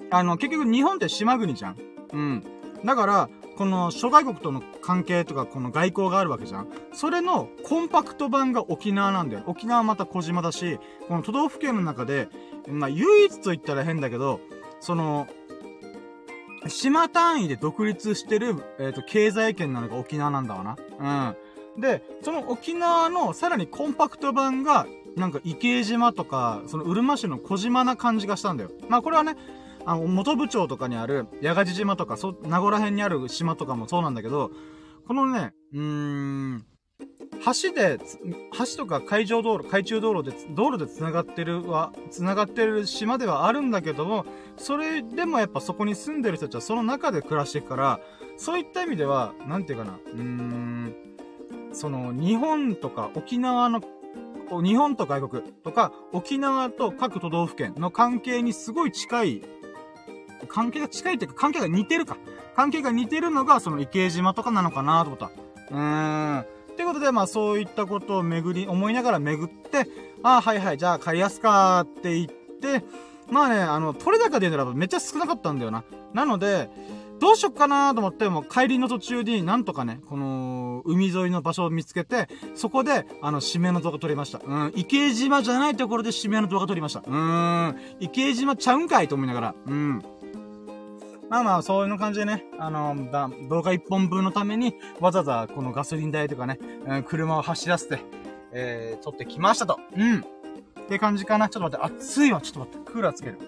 [0.09, 1.77] あの、結局日本って島国じゃん。
[2.13, 2.43] うん。
[2.83, 6.67] だから、この諸外国との関係とか、この外交があるわけじゃん。
[6.93, 9.43] それのコンパクト版が沖縄なんだよ。
[9.45, 12.27] 沖縄はまた小島だし、この都道府県の中で、
[12.67, 14.39] まあ、唯一と言ったら変だけど、
[14.79, 15.27] その、
[16.67, 21.35] 島単位で独立してる、えっ、ー、と、経済圏なのが沖縄なんだわな。
[21.75, 21.81] うん。
[21.81, 28.71] で、その沖縄のさらにコンパクト版が、なんか池島とか、そのうるま市の小島な感じがしたんだよ。
[28.89, 29.35] まあこれはね、
[29.85, 34.51] あの、元部長とかにある、八ヶ地島とか、そ、名護ら辺にある島とかもそうなんだけど、
[35.07, 36.65] このね、うーん、
[37.45, 37.99] 橋で、
[38.57, 47.99] 橋とか海上道路、海中道路で、道路で繋がってるは、繋がってる島ではあるんだけども、それでもやっぱそこに住んでる人たちはその中で暮らしていくから、
[48.37, 50.95] そういった意味では、なんていうかな、うーん、
[51.73, 53.81] その、日本とか沖縄の
[54.61, 59.41] 日本と外国とか、沖縄と各都道府県の関係にすごい近い、
[60.47, 62.17] 関係が近いっていうか、関係が似てるか。
[62.55, 65.31] 関係が似てるのが、その池江島とかなのかなと思った。
[65.71, 66.45] うーん。
[66.73, 69.87] ってことで、まあそういったことを巡り、思いながら巡って、
[70.23, 72.83] ああ、はいはい、じゃあ買いやすかって言って、
[73.29, 75.83] まあね、あの、取れ高で言うならばめっちゃ少なかったんだよな。
[76.13, 76.69] なので、
[77.19, 84.41] どうしよっかなと思って、もう帰りの途中になんとかね、この、海沿いの場所を見つけて、そこで、あの、締めの動画撮りました。
[84.45, 86.99] うん、池島じゃないところで締めの動画撮りました。
[86.99, 90.03] うーん、池島ちゃうんかいと思いながら、うん。
[91.33, 98.01] まあまあ、そういう感じでね、あの、だ動画一本分のために、わざわざこのガソリン代とかね、うん、車を走らせて、
[98.51, 99.79] えー、撮ってきましたと。
[99.97, 100.19] うん。
[100.19, 100.23] っ
[100.87, 101.49] て感じかな。
[101.49, 102.39] ちょっと待って、暑いわ。
[102.39, 103.39] ちょっと待って、クーラーつける。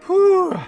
[0.00, 0.60] ふぅ。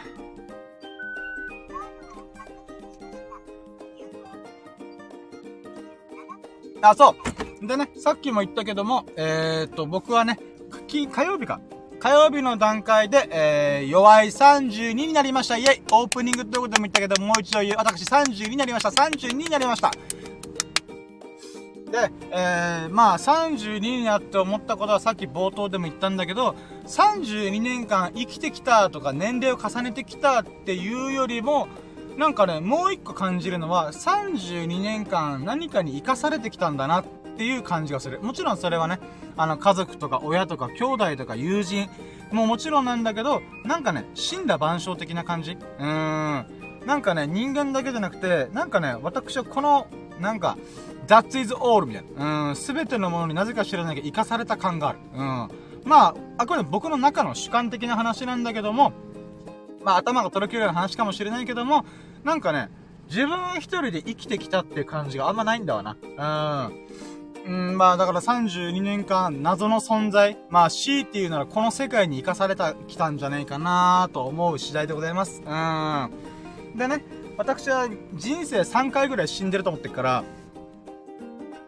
[6.83, 7.17] あ、そ
[7.61, 7.67] う。
[7.67, 10.39] でね、さっきも言ったけども、えー、っと、僕はね、
[10.87, 11.61] 火曜日か。
[12.03, 15.57] 火曜日の段階で、えー、弱い32になりました。
[15.57, 17.77] イェイオープニングということでも言ったけど、もう一度言う。
[17.79, 18.89] 私32になりました。
[18.89, 19.93] 32になりました。
[21.93, 26.57] で、えー、まあ、32になって思ったことはさっき冒頭でも言ったんだけど、
[26.89, 31.69] 32年間生きてきたとか年齢を重ねてきたっていうよりも、
[32.19, 38.21] なんかね、もう一個感じるのは、32年間何かに生かされてきたんだなってていう感じがする。
[38.23, 39.01] もちろんそれはね、
[39.37, 41.89] あの、家族とか親とか兄弟とか友人
[42.31, 46.47] ももちろんなんだけど、なんかね、死んだ万象的な感じうーん。
[46.87, 49.89] なんかね、人間だけじゃなくて、なんかね、私はこの、
[50.21, 50.57] なんか、
[51.09, 52.51] That is all みたいな。
[52.51, 54.99] うん、すべてのものになぜか知らないけど、生かされた感がある。
[55.13, 55.49] うん。
[55.85, 58.93] まあ、あくまで僕の中の主観的な話なんだけども、
[59.83, 61.85] まあ頭がとろけるような話かもしれないけども、
[62.23, 62.71] なんかね、
[63.09, 65.97] 自分一人で生きてきたっていう感じがあんまないんだわな。
[66.01, 66.83] うん。
[67.47, 70.39] うん、まあだから32年間謎の存在。
[70.49, 75.43] まあ C っていうならこの世界に生かされた、きたんじゃないかなと思う次第でございます。
[75.45, 76.79] うん。
[76.79, 77.05] でね、
[77.37, 80.25] 私は人生3回ぐらい死んでると思ってるから、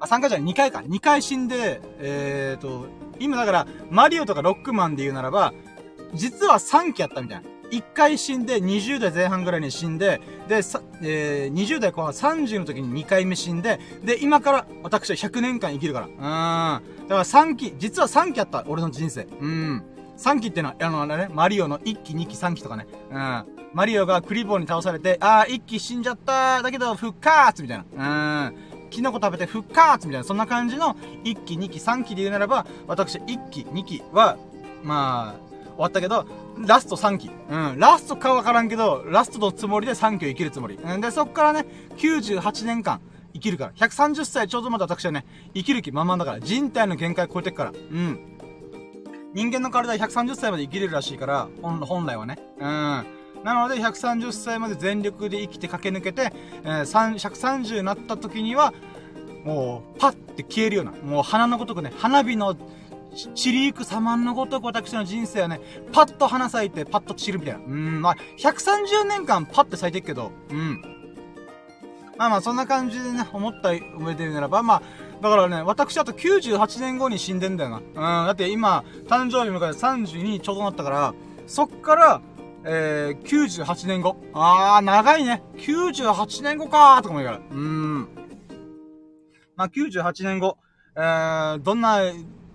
[0.01, 0.81] あ、3回じゃない、2回か。
[0.81, 2.87] 2回死んで、えーと、
[3.19, 5.53] 今だから、マリオとかロックマンで言うならば、
[6.15, 7.54] 実は3期やったみたいな。
[7.75, 16.07] 1回死んで、20代前半ぐらいに死んで、で、さ、えー、20代後半30の時に2回目死んで、で、今から私は100年間生きるから。
[16.07, 16.13] うん。
[16.15, 19.27] だから3期、実は3期あった、俺の人生。
[19.41, 19.83] うん。
[20.17, 22.87] 3期ってのは、あの、あれね、マリオの1期、2期、3期とかね。
[23.11, 23.45] うん。
[23.73, 28.47] マリオがクリボーに倒されて、あー、1期死んじゃっただけど、復活みたいな。
[28.47, 28.57] うん。
[28.91, 34.37] キノコ食べて復活みたいな、そんな感じの1期、2期、3期で言うならば、私1期、2期は、
[34.85, 36.27] まあ、終わったけど、
[36.59, 37.31] ラスト3期。
[37.51, 37.79] うん。
[37.79, 40.77] ラストかわからんけど、ラストのつもりで3期を生きるつもり。
[40.77, 41.01] うん。
[41.01, 43.01] で、そっからね、98年間
[43.33, 43.73] 生きるから。
[43.73, 46.41] 130歳ちょうどまで私はね、生きる気満々だから。
[46.41, 47.73] 人体の限界超えてっから。
[47.73, 48.39] うん。
[49.35, 52.39] 人間の体は130歳まで生きれるらしいから、本本来はね。
[52.59, 52.65] うん。
[53.45, 58.73] なので、130歳まで全力で生きて駆け抜けて、えー、130になった時には、
[59.45, 62.57] もう、パッて消えるような、もう花のごとくね、花火の
[63.15, 65.61] 散りゆく様のごとく私の人生はね、
[65.93, 67.61] パッと花咲いて、パッと散るみたいな。
[67.61, 70.83] うん、まあ、130年間パッて咲いてるけど、うん。
[72.17, 74.83] まあまあ、そんな感じでね、思った上で言うならば、まあ、
[75.23, 77.79] だからね、私あと98年後に死んでんだよな。
[77.79, 81.15] うん、だって今、誕生日迎えて32ちょうどなったから、
[81.47, 82.21] そっから、
[82.65, 84.17] えー、98年後。
[84.33, 85.43] あー、長いね。
[85.57, 87.39] 98年後かーとかも言うから。
[87.39, 88.09] うーん。
[89.57, 90.57] まあ、98年後。
[90.97, 92.01] えー、どんな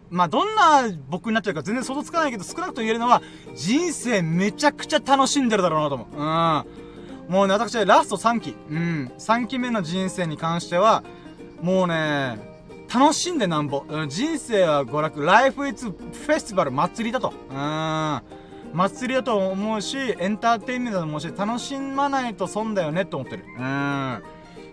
[0.10, 3.22] まあ、どんな僕になってるか全然想像つかないけど、少なくと言えるのは、
[3.56, 6.18] 人生めちゃくちゃ楽しんでるだろうなと思う。
[6.18, 7.34] うん。
[7.34, 8.56] もうね、私はラスト3期。
[8.70, 9.12] うん。
[9.18, 11.04] 3期目の人生に関しては、
[11.62, 12.40] もうね、
[12.92, 13.86] 楽しんでなんぼ。
[14.08, 15.24] 人生は娯楽。
[15.24, 15.88] Life is
[16.26, 17.34] Festival 祭りだと。
[17.52, 18.22] うん。
[18.74, 23.46] 祭りだと思うし、エンターテインメントだと思うし、楽しまないと損だよねって思ってる。
[23.46, 23.60] うん。
[23.60, 24.22] だか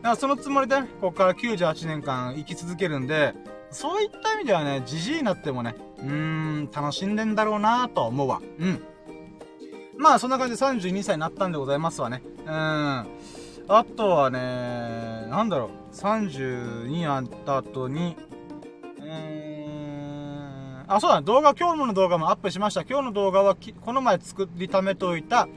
[0.02, 3.34] らそのつもりで、ここから98年間生き続けるんで、
[3.76, 8.40] そういった意味ではね、じじいになってもね、うーん、楽しんでんだろうなと思うわ。
[8.58, 8.82] うん。
[9.98, 12.22] まあ、そんな感じで32歳になったんでございますわね。
[12.46, 12.50] うん。
[12.50, 13.04] あ
[13.94, 18.16] とはね、なんだろう、32になった後に、
[18.98, 22.80] うーん、あ、そうだ、動画、今日の動画もアップしました。
[22.80, 25.48] 今日の動画はこの前作りためておいた、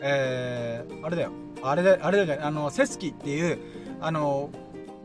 [0.00, 1.32] えー、あれだよ。
[1.64, 3.58] あれだよ、あれだよ、あの、セスキっていう、
[4.00, 4.50] あの、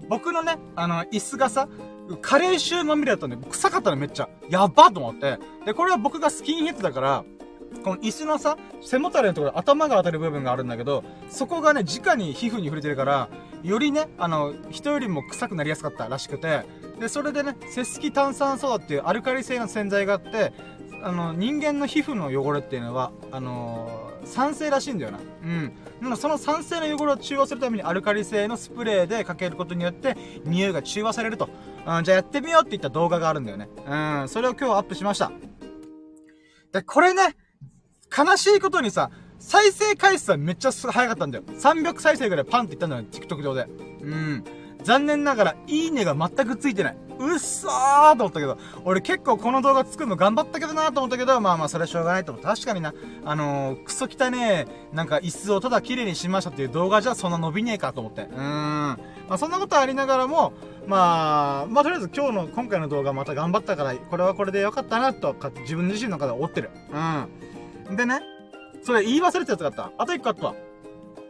[0.09, 1.67] 僕のね、あの、椅子がさ、
[2.17, 4.29] カレー臭まみれだったんで、臭かったのめっちゃ。
[4.49, 5.37] やばと思って。
[5.65, 7.23] で、これは僕がスキンヘッドだから、
[7.83, 13.29] この椅子のさ、背もたれのところ頭が当たる部分があるんだけど、そこがね、直に皮膚に触れてるから、
[13.63, 16.63] よりね、あの、人よりも臭くなりやすかったらしくて、
[16.99, 20.51] で、それでね、セスキ炭酸ソーダっていうアルカリ性の洗剤があって、
[21.01, 25.19] あの、人間の皮膚の汚れっていうのは、あのー、酸性らしいんだよな。
[25.43, 25.71] うん。
[26.01, 31.49] なのその酸性の汚れを中和するためにアルカリ性のスプレーでかけることによって、匂いが中和されると。
[31.85, 33.69] うん、じゃあやってみようって言った動画があるんだよね。
[33.85, 35.31] うん、それを今日アップしました。
[36.71, 37.35] で、これね、
[38.15, 41.43] 悲しいことにさ、再生回数はめっちゃ早かったんだよ。
[41.45, 43.67] 300再生ぐらいパンっていったんだよ、TikTok 上で。
[44.01, 44.43] うん。
[44.83, 46.97] 残念ながら、いいねが全くついてない。
[47.19, 52.49] うっそーと思ったけど、俺結構この動画作るの頑張ったけどなと思ったけど、まあまあそれはしょうがないと思った。
[52.49, 52.93] 確かにな、
[53.25, 58.21] あのー、クソ汚ねえ、なんか椅子をただ綺麗にしましたっていう動画じゃそんな伸びねえかと思って。
[58.21, 58.39] うーん。
[58.39, 58.97] ま
[59.31, 60.53] あそんなことありながらも、
[60.87, 66.69] まあ、まあとりあえず今日の、今回の動画また頑張ったから、これはこれでよかったなと、か自分自身の中で思ってる。
[67.89, 67.95] うん。
[67.97, 68.21] でね、
[68.81, 69.91] それ言い忘れてたやつがあった。
[69.97, 70.55] あと一個あったわ。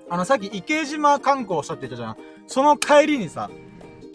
[0.10, 2.17] あの、さっき池島観光したって言ったじゃん。
[2.48, 3.50] その帰りにさ、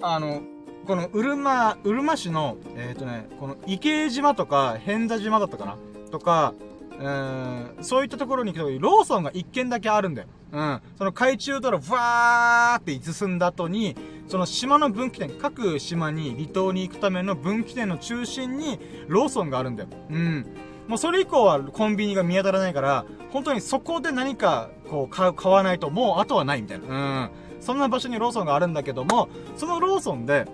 [0.00, 0.42] あの、
[0.86, 5.76] この、うるま、うるま市の、えっ、ー、とね、この、池島とか、変座島だったかな？
[6.10, 6.54] とか、
[6.98, 10.28] うーん、そういったところに行くとき、ローソンが一軒だけあるんだよ。
[10.52, 10.80] うん。
[10.96, 13.96] その海中道路、ふわーって進んだ後に、
[14.28, 18.78] その島の分岐点、各島に離島に行くための分岐点の中心に、
[19.08, 19.88] ローソンがあるんだよ。
[20.10, 20.46] うん。
[20.88, 26.86] もうそれ以降はコンビニが見当たらないから、本当にそこで何か、こう、買う、買わないと、もうあとはないみたいな。
[26.86, 27.30] うん。
[27.60, 30.46] そんな場所にローソンがあるんだけども、そのローソンで、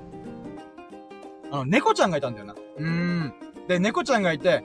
[1.51, 2.55] あの、猫ちゃんがいたんだよな。
[2.55, 3.35] うーん。
[3.67, 4.65] で、猫ちゃんがいて、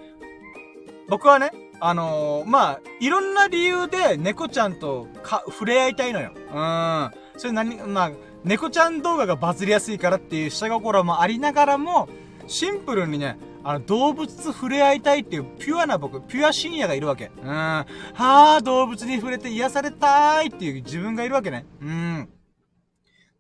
[1.10, 6.32] 僕はね、あのー、まあ、いろんな理由で猫ちゃんとか、触れ合いたいのよ。
[6.36, 7.12] うん。
[7.38, 8.12] それ何、まあ、
[8.44, 12.08] 猫ちゃん動画がバズりやすいからっていう下心もありながらも、
[12.48, 17.32] シンプルにね、あの、動物と触れ合いたいっていうピュアな僕、ピュアシニアがいるわけ。
[17.42, 17.50] うん。
[17.50, 21.66] はあ、動物に触れて癒されたいっていう自分がいるわけね。
[21.82, 22.30] うん。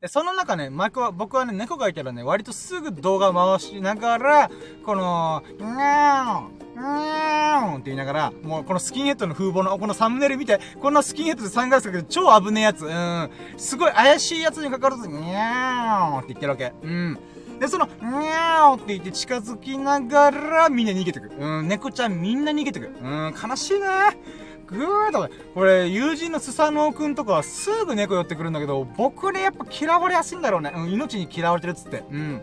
[0.02, 4.50] で、その中ね、マイクは、僕はね、猫がいたらね、割とすぐ動画を回しながら、
[4.84, 16.74] この、にゃーん、にーんって言いながら、もうこのスキンヘッドの風貌の、このサムネイル見て、こんなスキンヘッドでサングラスかけて超危ねえやつ、うん、すごい怪しいやつにかかると、にゃーんって言ってるわけ。
[16.82, 17.20] うん。
[17.60, 21.32] で、その、にゃーおって言って近づきながら、みんな逃げてく。
[21.38, 22.92] うん、猫ちゃんみんな逃げてく。
[23.02, 23.88] うん、悲しいね
[24.68, 30.74] ぐーっと、これ、友人のスサノオくんとかはすぐ猫寄ってくるんだけど、僕ね、やっぱ嫌われやすいんだろうね。
[30.76, 32.04] うん、命に嫌われてるっつって。
[32.12, 32.42] うん。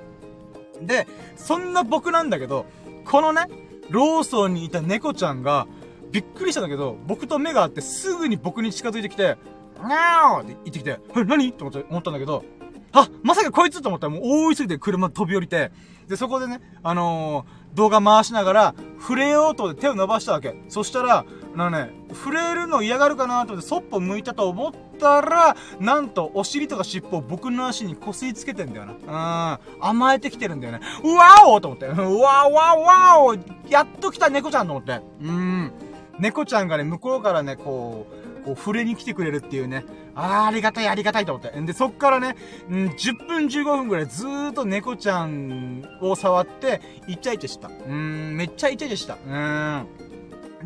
[0.83, 2.67] で、そんな僕なんだけど、
[3.05, 3.47] このね、
[3.91, 5.67] ローソンにいた猫ちゃんが、
[6.11, 9.37] びっくりしたんだけど、僕と目があってすぐに僕に近づいてきて、
[9.85, 11.53] にゃーって言ってきて、え、何？
[11.53, 12.45] と思って思ったんだけど、
[12.93, 15.73] あ、まさかこいつと思ったらもう大急ぎで車飛び降りて、
[16.09, 20.55] で、そこでね、あのー、動画回しながら、触れようと手を伸ばしたわけ。
[20.69, 21.25] そしたら、
[21.57, 29.59] なね、触れるの嫌がるかなと思って、そっぽ向いたと思ったら、なんと、お尻とか尻尾を僕の足にこすりつけてんだよな。
[29.81, 29.89] うん。
[29.89, 30.81] 甘えてきてるんだよね。
[31.03, 31.87] うわおと思って。
[31.87, 33.35] うわわわお
[33.69, 35.01] やっと来た猫ちゃんと思って。
[35.23, 35.73] うん。
[36.19, 39.85] 猫ちゃんがね、向こうからね、こう、こう、触れに来てくれるっていうね。
[40.15, 41.61] あー、ありがたい、ありがたいと思って。
[41.61, 42.37] で、そっからね、
[42.69, 47.69] うん、10分15分くらいずーっと猫ちゃんを触って、イチャイチャした。
[47.69, 49.15] うん、めっちゃイチャイチャした。
[49.15, 49.87] うん。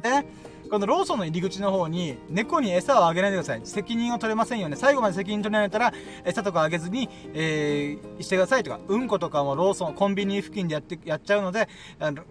[0.02, 0.26] で、ね、
[0.68, 3.60] このローソンの入り口の方に、猫に餌をあげないでください。
[3.64, 4.76] 責任を取れませんよね。
[4.76, 5.92] 最後まで責任取れられたら、
[6.24, 12.22] 餌とかあげずに、えー、してくださいとか、うんことかもローソン、コンビニ付近でやって、やっちゃうので、あの、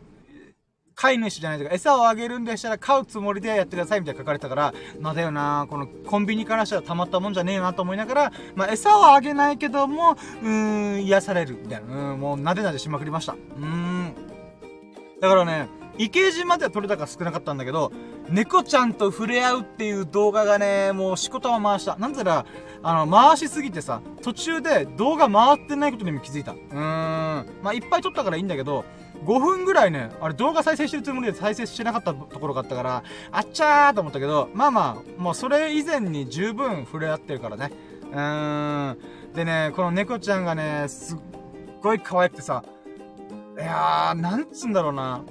[0.95, 12.11] 飼い主じゃないとか、餌をあげるんでしたら飼うつもりでやってくださいみたいな書かれたから、まあだよなこのコンビニからしたらたまったもんじゃねえなと思いながら、まあ餌はあげないけども、うーん、癒されるみたいな。
[12.11, 13.33] うん、もうなでなでしまくりました。
[13.33, 14.13] うーん。
[15.19, 15.67] だからね、
[15.97, 17.91] 池島では撮れ高少なかったんだけど、
[18.29, 21.95] 猫ちゃんと触れ合うっていう動画がね、もうしこたま回した。
[21.97, 22.45] なんだら、
[22.83, 26.51] あの、回しすぎてさ、途中で動画回ってないことにも気づいた。
[26.51, 26.75] うーん。
[26.75, 28.83] まあ、いっぱい撮ったからいいんだけど、
[29.23, 37.71] 5分ぐらいね、あれ動画再生してるつもりで再生してなかったところがあったから、あっちゃーと思ったけど、まあまあ、もうそれ以前に十分触れ合ってるからね。
[38.11, 38.97] うーん。
[39.33, 41.19] でね、この猫ちゃんがね、すっ
[41.81, 42.63] ごい可愛くてさ、
[43.57, 45.23] いやー、なんつうんだろうな。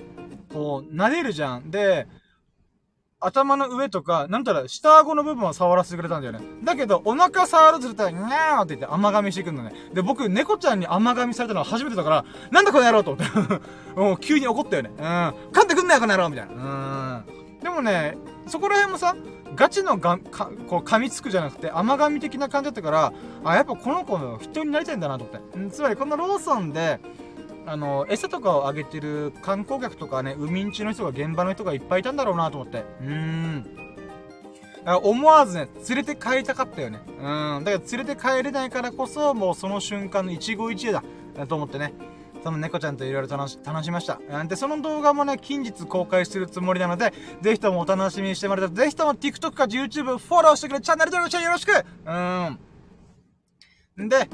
[0.53, 1.70] こう、撫でるじゃん。
[1.70, 2.07] で、
[3.27, 6.41] 頭の上とか、なんたら、下顎の部分を触らせてくれたんだよね。
[6.62, 9.72] だけど、お腹触るとしたら、にゃーって言って甘噛みしてくるのね。
[9.93, 13.61] で、僕、猫ちゃんに甘噛みされたのは初めてだから、なんだこの野郎と思って。
[13.99, 14.91] もう、急に怒ったよね。
[14.97, 15.05] うん。
[15.05, 16.53] 噛んでくんなよ、この野郎みたいな。
[16.53, 17.61] うん。
[17.62, 18.16] でもね、
[18.47, 19.16] そこら辺もさ、
[19.55, 23.12] ガチのが、か、こう、噛みつくじゃなくて、甘噛み的な感じだったから、
[23.45, 25.70] あ、やっぱこの子の人になりたいんだなと思って。
[25.70, 27.01] つまり、このローソンで、
[27.67, 32.85] あの、餌とかをあげてる観光客とかね、海んちの人が現場の人がいっぱいいたんだろうなと思って。
[33.01, 33.85] うーん。
[35.03, 37.01] 思わずね、連れて帰りたかったよね。
[37.07, 37.65] うん。
[37.65, 41.03] だから連れて帰れないからこそ、もうその瞬間の一期一会だ。
[41.47, 41.95] と思ってね。
[42.43, 44.21] その猫ちゃんといろいろ楽し、楽しました。
[44.45, 51.73] で、その動画もね、近日公開するつもりなので、ぜひともお楽しみにしてもらえたら、ぜひとも TikTok か YouTube フォローしてくれ、チャンネル登録してよろしく
[53.97, 54.09] うん。
[54.11, 54.29] で、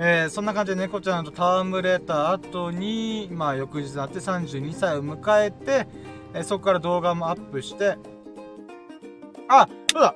[0.00, 5.88] えー、そんな感じで猫ちゃんと戯れた後に、まあ翌日になって32歳を迎えて、
[6.34, 7.96] えー、そこから動画もアップして、
[9.48, 10.14] あ、そうだ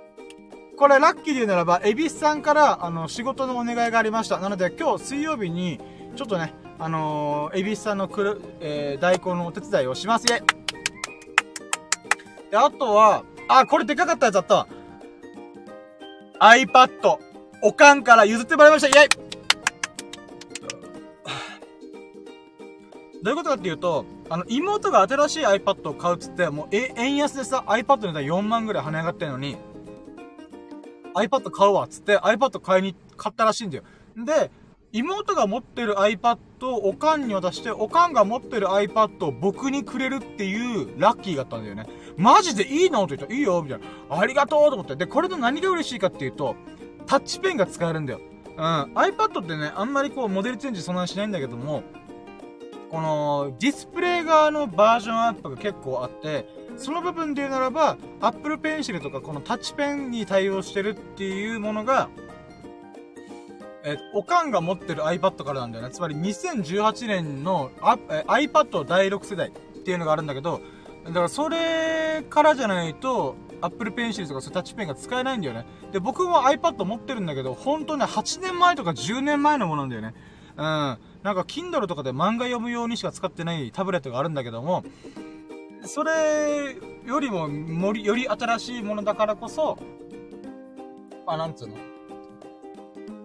[0.76, 4.38] これラッキーで言うならば、エビスさんから、あの、仕事のお願いがありました。
[4.38, 5.80] なので今日水曜日に、
[6.16, 10.26] ちょっとね、あのー、エビスさんのくる、えー、代行のお手伝いをします。
[10.26, 10.44] イェ
[12.50, 14.66] で、あとは、あ、これでかかったやつあったわ。
[16.40, 17.18] iPad、
[17.62, 18.88] おかんから譲ってもらいました。
[18.88, 19.21] イェイ
[23.22, 29.56] どういうことかっていうと、あの、妹が新しい iPad を買うっつって、もう、え、円安でさ、iPad の値段4万ぐらい跳ね上がってんのに、
[31.14, 33.84] iPad 買うわっつって iPad 買いに、買ったらしいんだよ。
[34.16, 34.50] で、
[34.90, 41.86] 妹が持ってる iPad をおかんに渡して、おかんが持ってる iPad を僕にくれるっていうラッキーがあったんだよね。
[42.16, 44.18] マジでいいのって言ったら、いいよみたいな。
[44.18, 44.96] ありがとうと思って。
[44.96, 46.56] で、これの何が嬉しいかっていうと、
[47.06, 48.20] タッチペンが使えるんだよ。
[48.56, 48.62] うん。
[48.94, 51.84] iPad ってね、あんまりこう、モデルチェンジそんなにしないんだけども、
[52.92, 62.10] このディスプレイ側のバージョンアップが結構あって、その部分で言うならば、Apple Pencil とかこのタッチペンに対応してるっていうものが、
[63.82, 65.90] え、おかんが持ってる iPad からなんだよね。
[65.90, 70.60] つまり2018年のあえ iPad 第6世代っていうのがあるんだけど、
[71.06, 75.64] だからそれからじゃないと、Apple Pencil とかそうタッチペンが使えないんだよね。
[75.92, 80.14] で、僕も iPad 持ってるんだけど、ほんとね、8年前とか10年前のものなんだよね。
[80.58, 80.98] うん。
[81.22, 84.84] なんか Kindle とかで漫画読むようにしか使ってないタブレットがあるんだけども、
[85.84, 89.78] それよりも、もり、より新しいものだからこそ、
[91.26, 91.76] あ、なんつうの？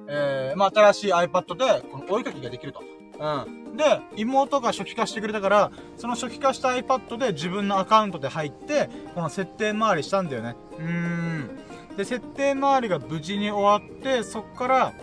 [0.09, 2.81] えー、まあ、新しい iPad で、この追いかけができると。
[3.19, 3.75] うん。
[3.75, 10.55] で、妹が初期化してくれたから、その初期化した iPad で自分のアカウントで入って、この設定周りしたんだよね。
[10.77, 11.49] うーん。
[11.97, 14.93] で、設定周りが無事に終わって、そっから、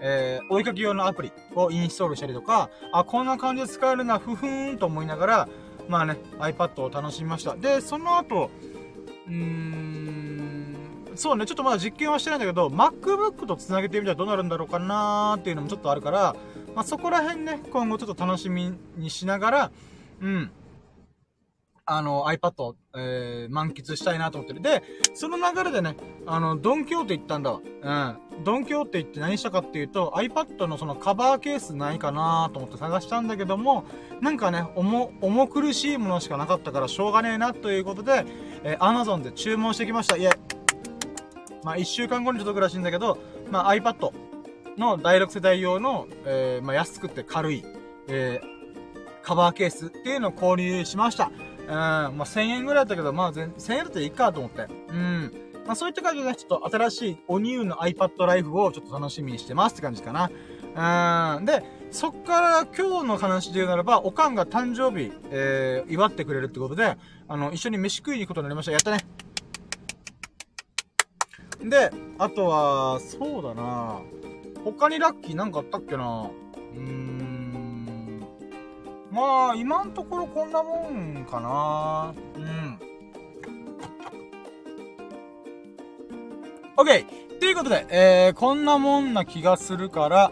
[0.00, 5.48] えー、追いかけ用のアプリをインストールしたりとか、あ、こんな感じで使えるな、ふふーんと思いながら、
[5.88, 7.56] まあね、iPad を楽しみました。
[7.56, 8.50] で、その後、
[9.26, 10.76] うーん、
[11.14, 16.36] そうね、ちょっとまだ実験はしてないんだけど、MacBook と繋げてみたらどうなるんだろうかなーっていうのもちょっとあるから、
[16.74, 19.70] まあ、そこら辺ね、今後ちょっと楽しみにしながら、
[20.20, 20.50] うん、
[21.88, 24.60] あの、iPad を、えー、満喫したいなと思ってる。
[24.60, 24.82] で、
[25.14, 27.60] その流れでね、あの、ドンキョーテ行ったんだわ。
[27.82, 28.44] うん。
[28.44, 33.84] ドンキョーテ行って何したかっていうと、iPad のそのカバーケースないかなと思って探したんだけども、
[34.20, 38.26] なんかね、重、重苦しいものしかなかったからしょうがねえなということで、
[38.64, 40.16] えー、Amazon で注文してきました。
[40.16, 40.30] いえ。
[41.62, 43.18] まあ、一週間後に届くらしいんだけど、
[43.50, 44.12] まあ、iPad
[44.76, 47.64] の第6世代用の、えー、まあ、安くて軽い、
[48.08, 48.56] えー、
[49.22, 51.30] カバーケースっていうのを購入しました。
[51.66, 54.66] うん、まあ、1000円ぐらいだったけど、まあ、1000円だったらいいかと思って。
[54.88, 55.32] うん。
[55.66, 61.36] まあ、そういった感じで、ちょっと新しいおニューの iPad ライフをちょっと楽しみにしてますって感じかな。
[61.38, 61.44] うん。
[61.44, 66.96] で、そっから今日の話で言うならば、おかんが誕生日、えー、祝ってくれるってことで、
[67.26, 68.72] あの、一緒に飯食いに行くことになりました。
[68.72, 68.98] やったね。
[71.68, 74.00] で、あとは、そうだな
[74.64, 76.30] 他にラッキーなんかあったっけな
[76.74, 77.45] うーん。
[79.16, 82.78] まあ、今んところこんなもんかなうん。
[86.76, 87.06] OK!
[87.40, 90.30] ということで、えー、こんなもんな気がするから、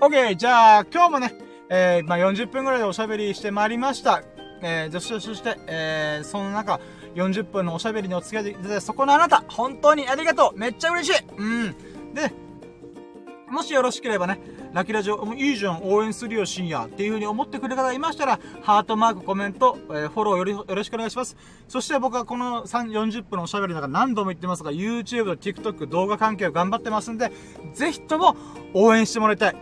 [0.00, 0.34] OK!
[0.34, 1.34] じゃあ、今日もね、
[1.68, 4.24] えー、まあ、40分ぐらいでおしゃべりしてまいりました。
[4.60, 6.80] えー、そして、そして、えー、その中、
[7.14, 11.76] 40分のおしゃべりにお付き合いいただいて、そこのあなた、本当にありがとうめっちゃ嬉しいうん。
[12.12, 12.32] で、
[13.48, 14.40] もしよろしければね、
[14.72, 16.84] ラキラジオ、もういいじゃん、応援するよ、深夜。
[16.84, 21.36] っていう風に思ってくれる方がいましたら、ハートマーク、コメント、えー、フォローよろよろしくお願いします。
[21.66, 27.32] そして僕はこの3、40分のおしゃべりの中何度も言ってますが、YouTube と TikTok 動画関係を頑張ってますんで、
[27.74, 28.36] ぜひとも
[28.72, 29.56] 応援してもらいたい。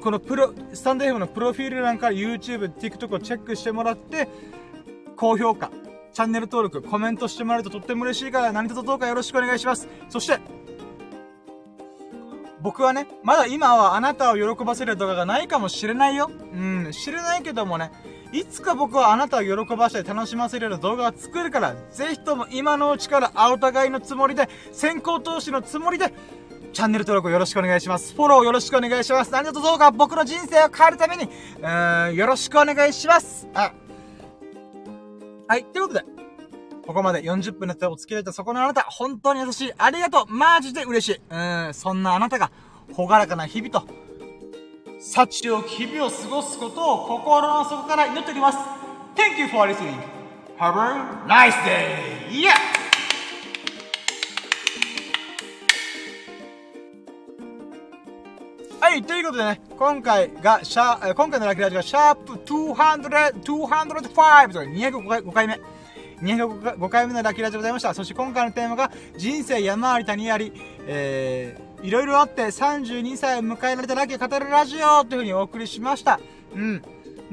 [0.00, 4.28] このプロ、スタンド F のプロフィール欄から YouTube、TikTok をチェックしてもらって、
[5.16, 5.70] 高評価、
[6.12, 9.88] チャンネル登録、コメントしてもらえるととっても嬉しいから、何卒どうかよろしくお願いします。
[10.08, 10.40] そして、
[12.62, 16.30] 僕はね、まだ今はあなたを喜ばせる動画がないかもしれないよ。
[16.30, 17.90] うん、知れないけどもね、
[18.32, 26.14] いつか僕はあなたを喜ばせて楽しませるような動画を作るから、ぜひとも今のうちからお互いのつもりで、先行投資のつもりで、
[26.72, 28.14] チャンネル登録よろしくお願いします。
[28.14, 29.32] フォローよろしくお願いします。
[29.32, 33.48] 何卒どうか僕の人生を変えるために、うーん、よろしくお願いします。
[33.54, 33.72] あ。
[35.48, 36.21] はい、ということで、
[36.92, 39.72] ここまで40分の手お付き合いいたそこのあなた、本当に優しい。
[39.78, 41.20] ありがとうマジで嬉しい。
[41.30, 42.50] うん、そんなあなたが、
[42.92, 43.88] ほがらかな日々と、
[45.00, 48.58] 幸を日々を過ごすことを心の底から祈っております。
[49.14, 50.02] Thank you for listening.
[50.58, 52.28] Have a nice day!
[52.30, 52.50] Yeah!
[58.80, 65.58] はい、ということでね、今回が、シャ今回のラッキーラジオが、シャープ200、205と205回目。
[66.22, 67.92] 205回目のラッキーラジオでございました。
[67.94, 70.52] そして今回のテーマが、人生山あり谷あり、
[70.86, 76.20] えー、いろいろあって32歳を迎えられたラッキーを語るラジオというふうにお送りしました。
[76.54, 76.82] うん。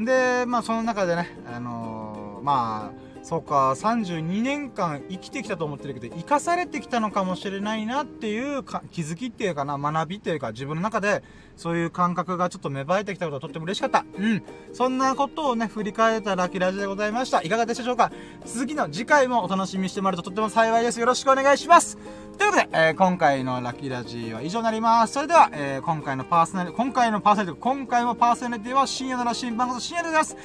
[0.04, 11.22] で、まあその中でね、あのー、まあ、そうか、32年間生きてきたと思ってるけど、生かされてきたのかもしれないなっていうか気づきっていうかな、学びっていうか、自分の中で、
[11.56, 14.04] そういう感覚がちょっと芽生えてきたことがとっても嬉しかった。
[14.18, 14.42] うん。
[14.74, 17.44] そんなことをね、振り返ったラッキーラジでございました。
[17.44, 18.12] いかがでしたでしょうか？
[18.46, 21.00] 続きの次回もお楽しみにしてもらうととっても幸いです。
[21.00, 22.00] よろしくお願いします。
[22.40, 25.14] ということで、えー、今回のラッキーラジは以上になります。
[25.14, 30.38] それでは、えー、今回のパーソナリティ、今回のパーソナリティ、今回もパーソナリティは深夜の羅針盤こと深夜でございます。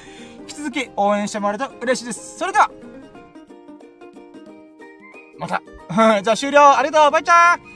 [0.47, 2.37] 引き続き応援してもらえると嬉しいです。
[2.37, 2.69] それでは、
[5.37, 5.61] また。
[6.21, 7.74] じゃあ終了ありがとうバイチャー